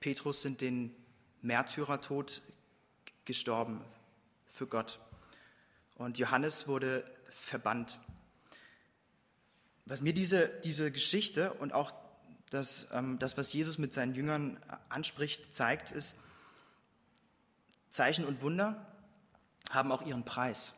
Petrus, 0.00 0.42
sind 0.42 0.60
den 0.60 0.92
Märtyrertod 1.42 2.42
gestorben 3.24 3.80
für 4.46 4.66
Gott. 4.66 4.98
Und 5.94 6.18
Johannes 6.18 6.66
wurde 6.66 7.08
verbannt. 7.28 8.00
Was 9.86 10.00
mir 10.00 10.12
diese, 10.12 10.48
diese 10.64 10.90
Geschichte 10.92 11.52
und 11.54 11.72
auch 11.72 11.92
das, 12.50 12.86
ähm, 12.92 13.18
das, 13.18 13.36
was 13.36 13.52
Jesus 13.52 13.78
mit 13.78 13.92
seinen 13.92 14.14
Jüngern 14.14 14.58
anspricht, 14.88 15.54
zeigt, 15.54 15.90
ist, 15.90 16.16
Zeichen 17.88 18.24
und 18.24 18.40
Wunder 18.42 18.86
haben 19.70 19.92
auch 19.92 20.02
ihren 20.02 20.24
Preis. 20.24 20.72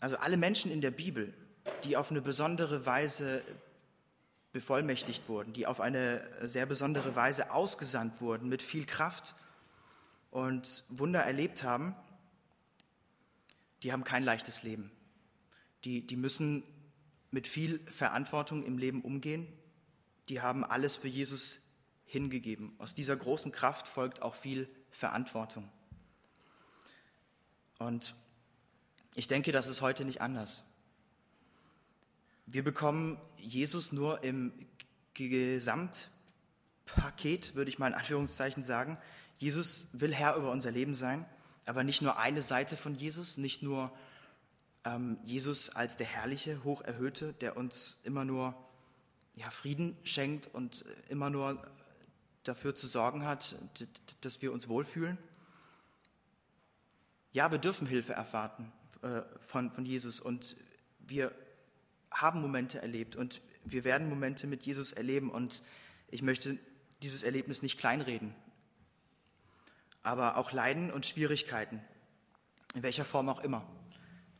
Also 0.00 0.16
alle 0.16 0.36
Menschen 0.36 0.70
in 0.70 0.80
der 0.80 0.90
Bibel, 0.90 1.32
die 1.84 1.96
auf 1.96 2.10
eine 2.10 2.20
besondere 2.20 2.84
Weise 2.86 3.42
bevollmächtigt 4.52 5.28
wurden, 5.28 5.52
die 5.52 5.66
auf 5.66 5.80
eine 5.80 6.28
sehr 6.42 6.66
besondere 6.66 7.16
Weise 7.16 7.52
ausgesandt 7.52 8.20
wurden, 8.20 8.48
mit 8.48 8.62
viel 8.62 8.84
Kraft 8.84 9.34
und 10.30 10.84
Wunder 10.88 11.20
erlebt 11.20 11.62
haben, 11.62 11.94
die 13.82 13.92
haben 13.92 14.04
kein 14.04 14.24
leichtes 14.24 14.62
Leben. 14.62 14.90
Die, 15.84 16.06
die 16.06 16.16
müssen 16.16 16.62
mit 17.32 17.48
viel 17.48 17.80
Verantwortung 17.86 18.64
im 18.64 18.78
Leben 18.78 19.02
umgehen 19.02 19.48
die 20.28 20.40
haben 20.40 20.64
alles 20.64 20.94
für 20.96 21.08
Jesus 21.08 21.60
hingegeben. 22.06 22.74
Aus 22.78 22.94
dieser 22.94 23.14
großen 23.16 23.52
Kraft 23.52 23.86
folgt 23.88 24.22
auch 24.22 24.34
viel 24.34 24.66
Verantwortung. 24.90 25.68
Und 27.78 28.14
ich 29.14 29.28
denke, 29.28 29.52
das 29.52 29.66
ist 29.66 29.82
heute 29.82 30.06
nicht 30.06 30.20
anders. 30.20 30.64
Wir 32.46 32.64
bekommen 32.64 33.20
Jesus 33.36 33.92
nur 33.92 34.24
im 34.24 34.52
Gesamtpaket, 35.14 37.54
würde 37.54 37.70
ich 37.70 37.78
mal 37.78 37.86
in 37.88 37.94
Anführungszeichen 37.94 38.62
sagen. 38.62 38.96
Jesus 39.38 39.88
will 39.92 40.14
Herr 40.14 40.36
über 40.36 40.50
unser 40.50 40.70
Leben 40.70 40.94
sein, 40.94 41.26
aber 41.66 41.84
nicht 41.84 42.00
nur 42.02 42.18
eine 42.18 42.42
Seite 42.42 42.76
von 42.76 42.94
Jesus, 42.94 43.36
nicht 43.36 43.62
nur 43.62 43.92
ähm, 44.84 45.18
Jesus 45.24 45.70
als 45.70 45.96
der 45.96 46.06
Herrliche, 46.06 46.64
Hocherhöhte, 46.64 47.32
der 47.34 47.56
uns 47.56 47.98
immer 48.02 48.24
nur 48.24 48.54
ja, 49.36 49.50
Frieden 49.50 49.96
schenkt 50.04 50.48
und 50.52 50.84
immer 51.08 51.30
nur 51.30 51.66
dafür 52.44 52.74
zu 52.74 52.86
sorgen 52.86 53.24
hat, 53.24 53.56
dass 54.20 54.42
wir 54.42 54.52
uns 54.52 54.68
wohlfühlen. 54.68 55.18
Ja, 57.32 57.50
wir 57.50 57.58
dürfen 57.58 57.86
Hilfe 57.86 58.12
erwarten 58.12 58.72
äh, 59.02 59.22
von, 59.38 59.70
von 59.70 59.86
Jesus 59.86 60.20
und 60.20 60.56
wir 60.98 61.32
haben 62.10 62.40
Momente 62.40 62.82
erlebt 62.82 63.16
und 63.16 63.40
wir 63.64 63.84
werden 63.84 64.08
Momente 64.08 64.46
mit 64.46 64.64
Jesus 64.64 64.92
erleben 64.92 65.30
und 65.30 65.62
ich 66.08 66.22
möchte 66.22 66.58
dieses 67.02 67.22
Erlebnis 67.22 67.62
nicht 67.62 67.78
kleinreden. 67.78 68.34
Aber 70.02 70.36
auch 70.36 70.52
Leiden 70.52 70.90
und 70.90 71.06
Schwierigkeiten, 71.06 71.80
in 72.74 72.82
welcher 72.82 73.04
Form 73.04 73.28
auch 73.28 73.40
immer, 73.40 73.66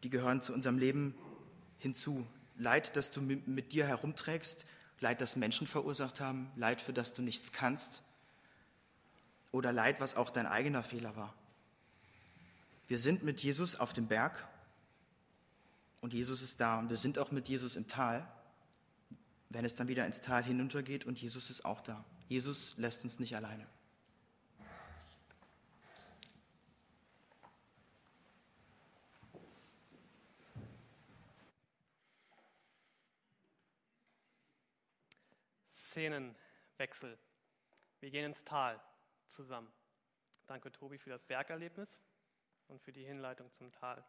die 0.02 0.10
gehören 0.10 0.40
zu 0.40 0.52
unserem 0.52 0.78
Leben 0.78 1.14
hinzu. 1.78 2.26
Leid, 2.56 2.96
das 2.96 3.10
du 3.10 3.20
mit 3.20 3.72
dir 3.72 3.86
herumträgst, 3.86 4.66
Leid, 5.00 5.20
das 5.20 5.36
Menschen 5.36 5.66
verursacht 5.66 6.20
haben, 6.20 6.50
Leid, 6.56 6.80
für 6.80 6.92
das 6.92 7.12
du 7.12 7.22
nichts 7.22 7.50
kannst 7.52 8.02
oder 9.50 9.72
Leid, 9.72 10.00
was 10.00 10.16
auch 10.16 10.30
dein 10.30 10.46
eigener 10.46 10.82
Fehler 10.82 11.16
war. 11.16 11.34
Wir 12.88 12.98
sind 12.98 13.22
mit 13.22 13.42
Jesus 13.42 13.78
auf 13.78 13.92
dem 13.92 14.06
Berg 14.06 14.46
und 16.00 16.12
Jesus 16.12 16.42
ist 16.42 16.60
da 16.60 16.78
und 16.78 16.90
wir 16.90 16.96
sind 16.96 17.18
auch 17.18 17.30
mit 17.30 17.48
Jesus 17.48 17.76
im 17.76 17.86
Tal, 17.86 18.26
wenn 19.50 19.64
es 19.64 19.74
dann 19.74 19.88
wieder 19.88 20.06
ins 20.06 20.20
Tal 20.20 20.44
hinuntergeht 20.44 21.04
und 21.04 21.20
Jesus 21.20 21.50
ist 21.50 21.64
auch 21.64 21.80
da. 21.80 22.04
Jesus 22.28 22.74
lässt 22.76 23.04
uns 23.04 23.18
nicht 23.18 23.36
alleine. 23.36 23.66
Szenenwechsel. 35.92 37.18
Wir 38.00 38.10
gehen 38.10 38.24
ins 38.24 38.42
Tal 38.44 38.80
zusammen. 39.28 39.70
Danke, 40.46 40.72
Tobi, 40.72 40.96
für 40.96 41.10
das 41.10 41.22
Bergerlebnis 41.22 42.00
und 42.68 42.80
für 42.80 42.92
die 42.92 43.04
Hinleitung 43.04 43.52
zum 43.52 43.70
Tal. 43.72 44.02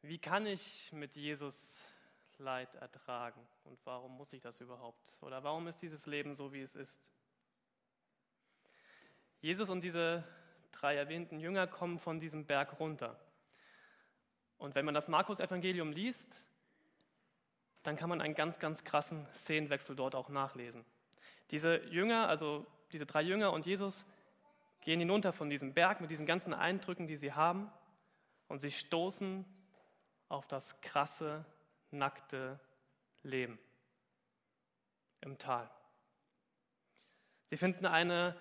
Wie 0.00 0.18
kann 0.18 0.46
ich 0.46 0.90
mit 0.90 1.16
Jesus 1.16 1.82
Leid 2.38 2.74
ertragen 2.76 3.46
und 3.64 3.78
warum 3.84 4.16
muss 4.16 4.32
ich 4.32 4.40
das 4.40 4.60
überhaupt? 4.60 5.18
Oder 5.20 5.42
warum 5.44 5.68
ist 5.68 5.82
dieses 5.82 6.06
Leben 6.06 6.34
so, 6.34 6.54
wie 6.54 6.62
es 6.62 6.74
ist? 6.74 7.06
Jesus 9.40 9.68
und 9.68 9.82
diese 9.82 10.24
drei 10.72 10.96
erwähnten 10.96 11.40
Jünger 11.40 11.66
kommen 11.66 11.98
von 11.98 12.20
diesem 12.20 12.46
Berg 12.46 12.80
runter. 12.80 13.20
Und 14.56 14.74
wenn 14.74 14.86
man 14.86 14.94
das 14.94 15.08
Markus-Evangelium 15.08 15.92
liest, 15.92 16.34
dann 17.86 17.96
kann 17.96 18.08
man 18.08 18.20
einen 18.20 18.34
ganz, 18.34 18.58
ganz 18.58 18.82
krassen 18.82 19.26
Szenenwechsel 19.32 19.94
dort 19.94 20.14
auch 20.14 20.28
nachlesen. 20.28 20.84
Diese 21.50 21.84
Jünger, 21.84 22.28
also 22.28 22.66
diese 22.92 23.06
drei 23.06 23.22
Jünger 23.22 23.52
und 23.52 23.64
Jesus, 23.64 24.04
gehen 24.80 24.98
hinunter 24.98 25.32
von 25.32 25.50
diesem 25.50 25.72
Berg 25.72 26.00
mit 26.00 26.10
diesen 26.10 26.26
ganzen 26.26 26.52
Eindrücken, 26.52 27.06
die 27.06 27.16
sie 27.16 27.32
haben, 27.32 27.70
und 28.48 28.60
sie 28.60 28.70
stoßen 28.70 29.44
auf 30.28 30.46
das 30.46 30.80
krasse, 30.80 31.44
nackte 31.90 32.58
Leben 33.22 33.58
im 35.20 35.38
Tal. 35.38 35.68
Sie 37.50 37.56
finden 37.56 37.86
eine 37.86 38.36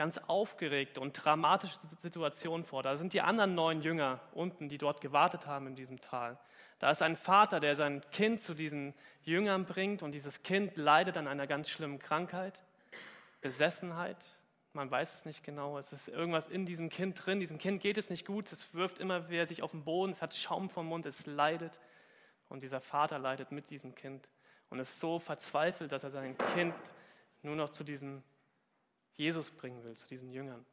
ganz 0.00 0.16
aufgeregte 0.16 0.98
und 0.98 1.12
dramatische 1.12 1.78
Situation 2.00 2.64
vor. 2.64 2.82
Da 2.82 2.96
sind 2.96 3.12
die 3.12 3.20
anderen 3.20 3.54
neun 3.54 3.82
Jünger 3.82 4.18
unten, 4.32 4.70
die 4.70 4.78
dort 4.78 5.02
gewartet 5.02 5.46
haben 5.46 5.66
in 5.66 5.74
diesem 5.74 6.00
Tal. 6.00 6.38
Da 6.78 6.90
ist 6.90 7.02
ein 7.02 7.18
Vater, 7.18 7.60
der 7.60 7.76
sein 7.76 8.00
Kind 8.10 8.42
zu 8.42 8.54
diesen 8.54 8.94
Jüngern 9.24 9.66
bringt 9.66 10.02
und 10.02 10.12
dieses 10.12 10.42
Kind 10.42 10.74
leidet 10.78 11.18
an 11.18 11.28
einer 11.28 11.46
ganz 11.46 11.68
schlimmen 11.68 11.98
Krankheit, 11.98 12.58
Besessenheit. 13.42 14.16
Man 14.72 14.90
weiß 14.90 15.12
es 15.12 15.26
nicht 15.26 15.44
genau. 15.44 15.76
Es 15.76 15.92
ist 15.92 16.08
irgendwas 16.08 16.48
in 16.48 16.64
diesem 16.64 16.88
Kind 16.88 17.26
drin. 17.26 17.38
Diesem 17.38 17.58
Kind 17.58 17.82
geht 17.82 17.98
es 17.98 18.08
nicht 18.08 18.24
gut. 18.24 18.50
Es 18.52 18.72
wirft 18.72 19.00
immer 19.00 19.28
wieder 19.28 19.46
sich 19.46 19.62
auf 19.62 19.72
den 19.72 19.84
Boden. 19.84 20.12
Es 20.12 20.22
hat 20.22 20.34
Schaum 20.34 20.70
vom 20.70 20.86
Mund. 20.86 21.04
Es 21.04 21.26
leidet. 21.26 21.78
Und 22.48 22.62
dieser 22.62 22.80
Vater 22.80 23.18
leidet 23.18 23.52
mit 23.52 23.68
diesem 23.68 23.94
Kind 23.94 24.26
und 24.70 24.78
ist 24.78 24.98
so 24.98 25.18
verzweifelt, 25.18 25.92
dass 25.92 26.04
er 26.04 26.10
sein 26.10 26.38
Kind 26.54 26.74
nur 27.42 27.54
noch 27.54 27.68
zu 27.68 27.84
diesem 27.84 28.22
Jesus 29.20 29.50
bringen 29.50 29.84
will, 29.84 29.94
zu 29.94 30.08
diesen 30.08 30.32
Jüngern. 30.32 30.64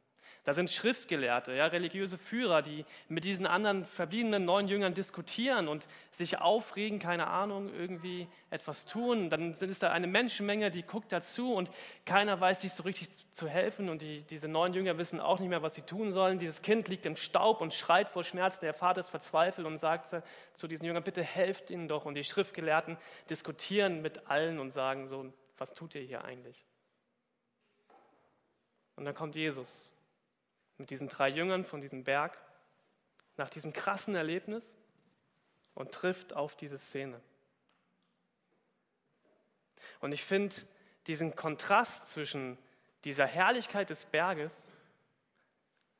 Da 0.44 0.54
sind 0.54 0.70
Schriftgelehrte, 0.70 1.52
ja, 1.52 1.66
religiöse 1.66 2.16
Führer, 2.16 2.62
die 2.62 2.86
mit 3.08 3.24
diesen 3.24 3.46
anderen 3.46 3.84
verbliebenen 3.84 4.46
neuen 4.46 4.66
Jüngern 4.66 4.94
diskutieren 4.94 5.68
und 5.68 5.86
sich 6.12 6.40
aufregen, 6.40 6.98
keine 6.98 7.26
Ahnung, 7.26 7.70
irgendwie 7.74 8.26
etwas 8.48 8.86
tun. 8.86 9.28
Dann 9.28 9.52
ist 9.52 9.82
da 9.82 9.90
eine 9.90 10.06
Menschenmenge, 10.06 10.70
die 10.70 10.84
guckt 10.84 11.12
dazu 11.12 11.52
und 11.52 11.70
keiner 12.06 12.40
weiß 12.40 12.62
sich 12.62 12.72
so 12.72 12.84
richtig 12.84 13.10
zu 13.34 13.46
helfen 13.46 13.90
und 13.90 14.00
die, 14.00 14.22
diese 14.22 14.48
neuen 14.48 14.72
Jünger 14.72 14.96
wissen 14.96 15.20
auch 15.20 15.38
nicht 15.38 15.50
mehr, 15.50 15.60
was 15.60 15.74
sie 15.74 15.82
tun 15.82 16.12
sollen. 16.12 16.38
Dieses 16.38 16.62
Kind 16.62 16.88
liegt 16.88 17.04
im 17.04 17.16
Staub 17.16 17.60
und 17.60 17.74
schreit 17.74 18.08
vor 18.08 18.24
Schmerz. 18.24 18.58
Der 18.58 18.72
Vater 18.72 19.02
ist 19.02 19.10
verzweifelt 19.10 19.66
und 19.66 19.76
sagt 19.76 20.08
zu 20.54 20.66
diesen 20.66 20.86
Jüngern, 20.86 21.04
bitte 21.04 21.22
helft 21.22 21.68
ihnen 21.68 21.88
doch. 21.88 22.06
Und 22.06 22.14
die 22.14 22.24
Schriftgelehrten 22.24 22.96
diskutieren 23.28 24.00
mit 24.00 24.30
allen 24.30 24.60
und 24.60 24.70
sagen 24.70 25.08
so, 25.08 25.30
was 25.58 25.74
tut 25.74 25.94
ihr 25.94 26.02
hier 26.02 26.24
eigentlich? 26.24 26.67
Und 28.98 29.04
dann 29.04 29.14
kommt 29.14 29.36
Jesus 29.36 29.92
mit 30.76 30.90
diesen 30.90 31.08
drei 31.08 31.28
Jüngern 31.28 31.64
von 31.64 31.80
diesem 31.80 32.02
Berg 32.02 32.36
nach 33.36 33.48
diesem 33.48 33.72
krassen 33.72 34.16
Erlebnis 34.16 34.76
und 35.74 35.92
trifft 35.92 36.32
auf 36.32 36.56
diese 36.56 36.78
Szene. 36.78 37.20
Und 40.00 40.10
ich 40.10 40.24
finde 40.24 40.56
diesen 41.06 41.36
Kontrast 41.36 42.08
zwischen 42.08 42.58
dieser 43.04 43.24
Herrlichkeit 43.24 43.88
des 43.88 44.04
Berges 44.04 44.68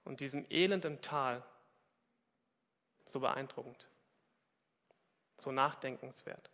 und 0.02 0.18
diesem 0.18 0.44
Elend 0.50 0.84
im 0.84 1.00
Tal 1.00 1.44
so 3.04 3.20
beeindruckend, 3.20 3.86
so 5.36 5.52
nachdenkenswert. 5.52 6.50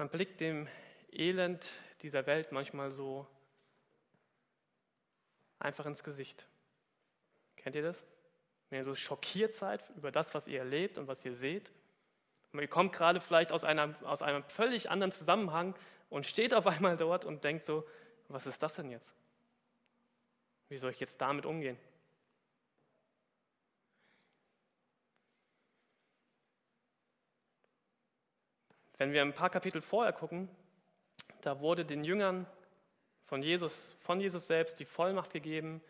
Man 0.00 0.08
blickt 0.08 0.40
dem 0.40 0.66
Elend 1.12 1.68
dieser 2.00 2.24
Welt 2.24 2.52
manchmal 2.52 2.90
so 2.90 3.26
einfach 5.58 5.84
ins 5.84 6.02
Gesicht. 6.02 6.46
Kennt 7.56 7.76
ihr 7.76 7.82
das? 7.82 8.02
Wenn 8.70 8.78
ihr 8.78 8.84
so 8.84 8.94
schockiert 8.94 9.54
seid 9.54 9.84
über 9.98 10.10
das, 10.10 10.32
was 10.32 10.48
ihr 10.48 10.60
erlebt 10.60 10.96
und 10.96 11.06
was 11.06 11.22
ihr 11.26 11.34
seht. 11.34 11.70
Und 12.54 12.60
ihr 12.60 12.66
kommt 12.66 12.94
gerade 12.94 13.20
vielleicht 13.20 13.52
aus, 13.52 13.62
einer, 13.62 13.94
aus 14.02 14.22
einem 14.22 14.42
völlig 14.44 14.88
anderen 14.88 15.12
Zusammenhang 15.12 15.74
und 16.08 16.24
steht 16.24 16.54
auf 16.54 16.66
einmal 16.66 16.96
dort 16.96 17.26
und 17.26 17.44
denkt 17.44 17.66
so, 17.66 17.86
was 18.28 18.46
ist 18.46 18.62
das 18.62 18.76
denn 18.76 18.88
jetzt? 18.88 19.12
Wie 20.70 20.78
soll 20.78 20.92
ich 20.92 21.00
jetzt 21.00 21.20
damit 21.20 21.44
umgehen? 21.44 21.76
Wenn 29.00 29.14
wir 29.14 29.22
ein 29.22 29.32
paar 29.32 29.48
Kapitel 29.48 29.80
vorher 29.80 30.12
gucken, 30.12 30.46
da 31.40 31.60
wurde 31.60 31.86
den 31.86 32.04
Jüngern 32.04 32.46
von 33.24 33.42
Jesus, 33.42 33.96
von 34.00 34.20
Jesus 34.20 34.46
selbst 34.46 34.78
die 34.78 34.84
Vollmacht 34.84 35.32
gegeben, 35.32 35.80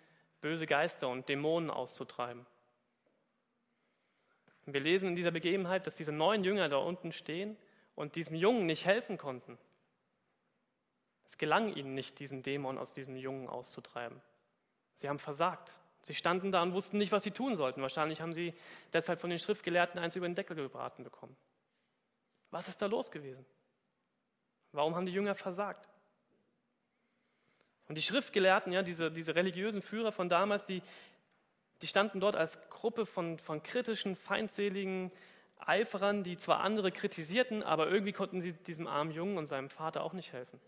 böse 0.41 0.65
Geister 0.65 1.09
und 1.09 1.29
Dämonen 1.29 1.71
auszutreiben. 1.71 2.47
Wir 4.65 4.81
lesen 4.81 5.09
in 5.09 5.17
dieser 5.17 5.33
Begebenheit, 5.33 5.89
dass 5.89 5.97
diese 5.97 6.13
neun 6.13 6.45
Jünger 6.45 6.69
da 6.69 6.77
unten 6.77 7.11
stehen 7.11 7.57
und 7.97 8.15
diesem 8.15 8.37
Jungen 8.37 8.67
nicht 8.67 8.87
helfen 8.87 9.19
konnten. 9.19 9.59
Es 11.27 11.37
gelang 11.37 11.75
ihnen 11.75 11.95
nicht, 11.95 12.21
diesen 12.21 12.45
Dämon 12.45 12.79
aus 12.79 12.93
diesem 12.93 13.17
Jungen 13.17 13.49
auszutreiben. 13.49 14.23
Sie 14.95 15.09
haben 15.09 15.19
versagt. 15.19 15.73
Sie 16.03 16.15
standen 16.15 16.53
da 16.53 16.63
und 16.63 16.75
wussten 16.75 16.99
nicht, 16.99 17.11
was 17.11 17.25
sie 17.25 17.33
tun 17.33 17.57
sollten. 17.57 17.83
Wahrscheinlich 17.83 18.21
haben 18.21 18.35
sie 18.35 18.55
deshalb 18.93 19.21
von 19.21 19.31
den 19.31 19.41
Schriftgelehrten 19.41 19.99
eins 19.99 20.15
über 20.15 20.29
den 20.29 20.37
Deckel 20.37 20.55
gebraten 20.55 21.03
bekommen. 21.03 21.37
Was 22.51 22.69
ist 22.69 22.83
da 22.83 22.87
los 22.87 23.11
gewesen? 23.11 23.45
Warum 24.73 24.95
haben 24.95 25.07
die 25.07 25.13
Jünger 25.13 25.35
versagt? 25.35 25.89
Und 27.89 27.97
die 27.97 28.03
Schriftgelehrten, 28.03 28.73
ja, 28.73 28.83
diese, 28.83 29.11
diese 29.11 29.35
religiösen 29.35 29.83
Führer 29.83 30.13
von 30.13 30.29
damals, 30.29 30.67
die, 30.67 30.83
die 31.83 31.89
standen 31.89 32.21
dort 32.21 32.37
als 32.37 32.61
Gruppe 32.71 33.05
von, 33.05 33.39
von 33.39 33.63
kritischen, 33.63 34.15
feindseligen 34.15 35.11
Eiferern, 35.59 36.23
die 36.23 36.37
zwar 36.37 36.61
andere 36.61 36.93
kritisierten, 36.93 37.63
aber 37.63 37.89
irgendwie 37.89 38.13
konnten 38.13 38.41
sie 38.41 38.53
diesem 38.53 38.87
armen 38.87 39.11
Jungen 39.11 39.39
und 39.39 39.47
seinem 39.47 39.71
Vater 39.71 40.03
auch 40.03 40.13
nicht 40.13 40.33
helfen. 40.33 40.61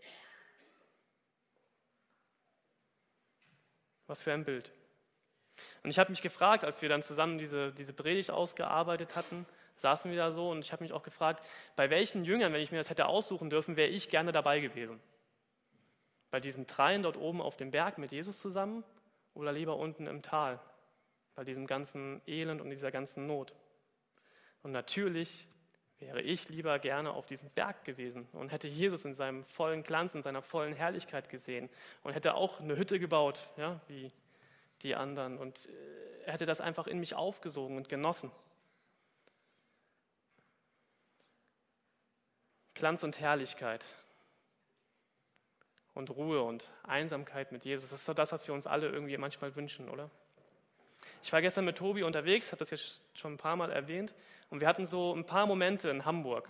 Was 4.07 4.21
für 4.21 4.33
ein 4.33 4.43
Bild. 4.43 4.71
Und 5.83 5.89
ich 5.89 5.99
habe 5.99 6.09
mich 6.09 6.21
gefragt, 6.21 6.65
als 6.65 6.81
wir 6.81 6.89
dann 6.89 7.03
zusammen 7.03 7.37
diese, 7.37 7.71
diese 7.71 7.93
Predigt 7.93 8.31
ausgearbeitet 8.31 9.15
hatten, 9.15 9.45
saßen 9.75 10.09
wir 10.11 10.17
da 10.17 10.31
so 10.31 10.49
und 10.49 10.59
ich 10.59 10.71
habe 10.71 10.83
mich 10.83 10.93
auch 10.93 11.03
gefragt, 11.03 11.45
bei 11.75 11.89
welchen 11.89 12.25
Jüngern, 12.25 12.53
wenn 12.53 12.61
ich 12.61 12.71
mir 12.71 12.77
das 12.77 12.89
hätte 12.89 13.05
aussuchen 13.05 13.49
dürfen, 13.49 13.75
wäre 13.75 13.89
ich 13.89 14.09
gerne 14.09 14.31
dabei 14.31 14.59
gewesen? 14.59 14.99
Bei 16.31 16.39
diesen 16.39 16.65
dreien 16.65 17.03
dort 17.03 17.17
oben 17.17 17.41
auf 17.41 17.57
dem 17.57 17.71
Berg 17.71 17.97
mit 17.97 18.11
Jesus 18.11 18.39
zusammen 18.39 18.83
oder 19.33 19.51
lieber 19.51 19.77
unten 19.77 20.07
im 20.07 20.21
Tal, 20.21 20.59
bei 21.35 21.43
diesem 21.43 21.67
ganzen 21.67 22.21
Elend 22.27 22.61
und 22.61 22.69
dieser 22.69 22.91
ganzen 22.91 23.27
Not? 23.27 23.53
Und 24.63 24.71
natürlich 24.71 25.47
wäre 25.99 26.21
ich 26.21 26.49
lieber 26.49 26.79
gerne 26.79 27.11
auf 27.11 27.25
diesem 27.25 27.49
Berg 27.51 27.83
gewesen 27.85 28.27
und 28.33 28.51
hätte 28.51 28.67
Jesus 28.67 29.05
in 29.05 29.13
seinem 29.13 29.43
vollen 29.45 29.83
Glanz, 29.83 30.15
in 30.15 30.23
seiner 30.23 30.41
vollen 30.41 30.73
Herrlichkeit 30.73 31.29
gesehen 31.29 31.69
und 32.03 32.13
hätte 32.13 32.35
auch 32.35 32.59
eine 32.59 32.77
Hütte 32.77 32.99
gebaut, 32.99 33.47
ja, 33.57 33.79
wie 33.87 34.11
die 34.83 34.95
anderen. 34.95 35.37
Und 35.37 35.65
äh, 35.67 36.23
er 36.25 36.33
hätte 36.33 36.45
das 36.45 36.61
einfach 36.61 36.87
in 36.87 36.99
mich 36.99 37.15
aufgesogen 37.15 37.77
und 37.77 37.89
genossen. 37.89 38.31
Glanz 42.73 43.03
und 43.03 43.19
Herrlichkeit 43.19 43.85
und 45.93 46.09
Ruhe 46.09 46.41
und 46.41 46.71
Einsamkeit 46.83 47.51
mit 47.51 47.65
Jesus. 47.65 47.89
Das 47.89 47.99
ist 48.01 48.09
doch 48.09 48.15
das, 48.15 48.31
was 48.31 48.47
wir 48.47 48.53
uns 48.53 48.67
alle 48.67 48.89
irgendwie 48.89 49.17
manchmal 49.17 49.55
wünschen, 49.55 49.89
oder? 49.89 50.09
Ich 51.21 51.31
war 51.31 51.41
gestern 51.41 51.65
mit 51.65 51.77
Tobi 51.77 52.03
unterwegs, 52.03 52.47
habe 52.47 52.59
das 52.59 52.71
jetzt 52.71 53.01
schon 53.13 53.33
ein 53.33 53.37
paar 53.37 53.55
Mal 53.55 53.71
erwähnt, 53.71 54.13
und 54.49 54.59
wir 54.59 54.67
hatten 54.67 54.85
so 54.85 55.15
ein 55.15 55.25
paar 55.25 55.47
Momente 55.47 55.89
in 55.89 56.05
Hamburg. 56.05 56.49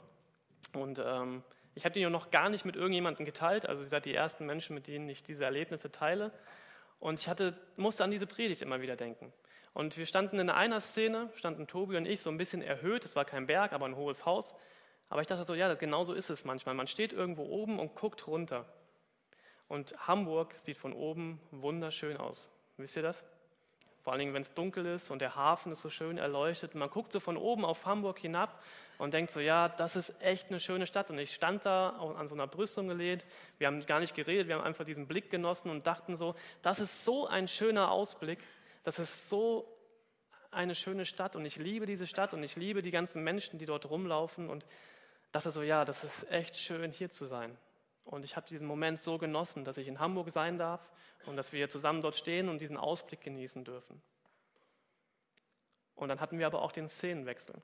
Und 0.74 1.00
ähm, 1.00 1.44
ich 1.76 1.86
habe 1.86 1.94
die 1.94 2.06
noch 2.06 2.32
gar 2.32 2.50
nicht 2.50 2.66
mit 2.66 2.76
irgendjemandem 2.76 3.26
geteilt, 3.26 3.68
also 3.68 3.84
ihr 3.84 3.88
seid 3.88 4.06
die 4.06 4.14
ersten 4.14 4.46
Menschen, 4.46 4.74
mit 4.74 4.88
denen 4.88 5.08
ich 5.10 5.24
diese 5.24 5.46
Erlebnisse 5.46 5.92
teile. 5.92 6.32
Und 7.04 7.20
ich 7.20 7.28
hatte, 7.28 7.54
musste 7.76 8.06
an 8.06 8.12
diese 8.12 8.26
Predigt 8.26 8.62
immer 8.62 8.80
wieder 8.80 8.96
denken. 8.96 9.34
Und 9.74 9.98
wir 9.98 10.06
standen 10.06 10.40
in 10.40 10.50
einer 10.50 10.80
Szene, 10.80 11.30
standen 11.36 11.68
Tobi 11.68 11.98
und 11.98 12.06
ich 12.06 12.22
so 12.22 12.30
ein 12.30 12.38
bisschen 12.38 12.62
erhöht, 12.62 13.04
es 13.04 13.18
war 13.18 13.26
kein 13.26 13.46
Berg, 13.46 13.74
aber 13.74 13.86
ein 13.86 13.98
hohes 13.98 14.26
Haus. 14.26 14.56
Aber 15.10 15.20
ich 15.20 15.28
dachte 15.28 15.44
so, 15.44 15.54
ja, 15.54 15.74
genau 15.74 16.06
so 16.06 16.14
ist 16.14 16.30
es 16.30 16.46
manchmal. 16.46 16.76
Man 16.76 16.88
steht 16.88 17.12
irgendwo 17.12 17.44
oben 17.44 17.78
und 17.78 17.94
guckt 17.94 18.26
runter. 18.26 18.66
Und 19.68 20.08
Hamburg 20.08 20.54
sieht 20.54 20.78
von 20.78 20.94
oben 20.94 21.42
wunderschön 21.52 22.16
aus. 22.16 22.50
Wisst 22.78 22.96
ihr 22.96 23.02
das? 23.02 23.26
Vor 24.04 24.12
allen 24.12 24.20
Dingen, 24.20 24.34
wenn 24.34 24.42
es 24.42 24.54
dunkel 24.54 24.86
ist 24.86 25.12
und 25.12 25.20
der 25.20 25.36
Hafen 25.36 25.72
ist 25.72 25.80
so 25.80 25.90
schön 25.90 26.18
erleuchtet. 26.18 26.76
Man 26.76 26.90
guckt 26.90 27.14
so 27.14 27.22
von 27.22 27.38
oben 27.38 27.64
auf 27.64 27.86
Hamburg 27.86 28.20
hinab 28.20 28.62
und 28.98 29.14
denkt 29.14 29.32
so, 29.32 29.40
ja, 29.40 29.70
das 29.70 29.96
ist 29.96 30.14
echt 30.22 30.50
eine 30.50 30.60
schöne 30.60 30.88
Stadt. 30.88 31.10
Und 31.10 31.20
ich 31.20 31.34
stand 31.34 31.66
da 31.66 31.92
an 32.18 32.28
so 32.28 32.36
einer 32.36 32.46
Brüstung 32.46 32.90
gelehnt. 32.90 33.24
Wir 33.60 33.68
haben 33.68 33.86
gar 33.86 34.02
nicht 34.02 34.14
geredet, 34.14 34.50
wir 34.50 34.56
haben 34.56 34.64
einfach 34.64 34.84
diesen 34.84 35.08
Blick 35.08 35.30
genossen 35.30 35.70
und 35.70 35.88
dachten 35.88 36.18
so, 36.18 36.36
das 36.62 36.82
ist 36.82 37.06
so 37.06 37.28
ein 37.28 37.48
schöner 37.48 37.92
Ausblick. 37.92 38.40
Das 38.84 39.00
ist 39.00 39.30
so 39.30 39.74
eine 40.52 40.76
schöne 40.76 41.06
Stadt 41.06 41.38
und 41.38 41.46
ich 41.46 41.56
liebe 41.56 41.86
diese 41.86 42.06
Stadt 42.06 42.34
und 42.34 42.44
ich 42.44 42.58
liebe 42.58 42.82
die 42.82 42.92
ganzen 42.92 43.24
Menschen, 43.24 43.58
die 43.58 43.66
dort 43.66 43.90
rumlaufen 43.90 44.50
und 44.50 44.66
dachte 45.32 45.50
so, 45.50 45.62
ja, 45.62 45.86
das 45.86 46.04
ist 46.04 46.30
echt 46.30 46.58
schön, 46.58 46.92
hier 46.92 47.10
zu 47.10 47.26
sein. 47.26 47.58
Und 48.06 48.26
ich 48.26 48.36
habe 48.36 48.48
diesen 48.48 48.68
Moment 48.68 49.02
so 49.02 49.18
genossen, 49.18 49.64
dass 49.64 49.78
ich 49.78 49.88
in 49.88 50.00
Hamburg 50.00 50.30
sein 50.30 50.58
darf 50.58 50.92
und 51.26 51.38
dass 51.38 51.54
wir 51.54 51.70
zusammen 51.70 52.02
dort 52.02 52.18
stehen 52.18 52.50
und 52.50 52.60
diesen 52.60 52.78
Ausblick 52.78 53.22
genießen 53.22 53.64
dürfen. 53.64 54.02
Und 55.96 56.10
dann 56.10 56.20
hatten 56.20 56.38
wir 56.40 56.48
aber 56.48 56.62
auch 56.62 56.72
den 56.72 56.88
Szenenwechsel. 56.90 57.56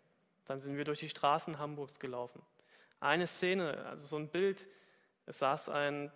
Dann 0.46 0.60
sind 0.60 0.78
wir 0.78 0.86
durch 0.86 1.00
die 1.00 1.10
Straßen 1.10 1.60
Hamburgs 1.60 2.00
gelaufen. 2.00 2.42
Eine 3.00 3.28
Szene, 3.28 3.86
also 3.86 4.08
so 4.08 4.18
ein 4.18 4.30
Bild, 4.30 4.66
es 5.26 5.40
saß 5.40 5.70
ein, 5.70 6.12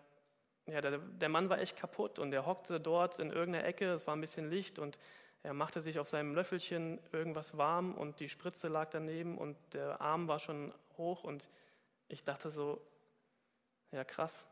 ja, 0.66 0.82
der, 0.82 0.98
der 0.98 1.30
Mann 1.30 1.50
war 1.50 1.60
echt 1.60 1.78
kaputt 1.78 2.20
und 2.20 2.34
er 2.34 2.46
hockte 2.46 2.80
dort 2.80 3.20
in 3.20 3.32
irgendeiner 3.32 3.66
Ecke, 3.66 3.92
es 3.92 4.08
war 4.08 4.16
ein 4.16 4.22
bisschen 4.22 4.50
Licht 4.50 4.80
und 4.80 4.98
er 5.44 5.54
machte 5.54 5.82
sich 5.82 6.00
auf 6.00 6.08
seinem 6.08 6.34
Löffelchen 6.34 7.00
irgendwas 7.12 7.58
warm 7.58 7.94
und 7.96 8.22
die 8.22 8.30
Spritze 8.30 8.70
lag 8.70 8.90
daneben 8.90 9.38
und 9.38 9.58
der 9.74 10.00
Arm 10.00 10.30
war 10.30 10.40
schon 10.40 10.74
hoch 10.98 11.24
und 11.24 11.50
ich 12.08 12.24
dachte 12.24 12.50
so, 12.50 12.82
ja 13.94 14.04
krass. 14.04 14.48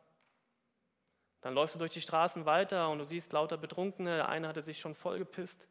Dann 1.41 1.55
läufst 1.55 1.75
du 1.75 1.79
durch 1.79 1.93
die 1.93 2.01
Straßen 2.01 2.45
weiter 2.45 2.89
und 2.89 2.99
du 2.99 3.03
siehst 3.03 3.33
lauter 3.33 3.57
Betrunkene, 3.57 4.17
der 4.17 4.29
eine 4.29 4.47
hatte 4.47 4.61
sich 4.61 4.79
schon 4.79 4.93
vollgepisst. 4.93 5.67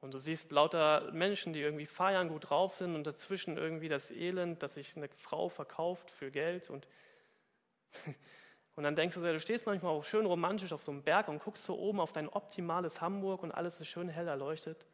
Und 0.00 0.14
du 0.14 0.18
siehst 0.18 0.50
lauter 0.52 1.10
Menschen, 1.12 1.52
die 1.52 1.60
irgendwie 1.60 1.86
feiern, 1.86 2.28
gut 2.28 2.48
drauf 2.48 2.74
sind 2.74 2.94
und 2.94 3.04
dazwischen 3.04 3.56
irgendwie 3.56 3.88
das 3.88 4.10
Elend, 4.10 4.62
dass 4.62 4.74
sich 4.74 4.96
eine 4.96 5.08
Frau 5.08 5.48
verkauft 5.48 6.10
für 6.10 6.30
Geld. 6.30 6.70
Und, 6.70 6.86
und 8.76 8.84
dann 8.84 8.94
denkst 8.94 9.14
du 9.14 9.20
so, 9.20 9.26
du 9.26 9.40
stehst 9.40 9.66
manchmal 9.66 9.92
auch 9.92 10.04
schön 10.04 10.24
romantisch 10.24 10.72
auf 10.72 10.82
so 10.82 10.92
einem 10.92 11.02
Berg 11.02 11.28
und 11.28 11.42
guckst 11.42 11.64
so 11.64 11.76
oben 11.76 12.00
auf 12.00 12.12
dein 12.12 12.28
optimales 12.28 13.00
Hamburg 13.00 13.42
und 13.42 13.50
alles 13.50 13.80
ist 13.80 13.88
schön 13.88 14.08
hell 14.08 14.28
erleuchtet. 14.28 14.86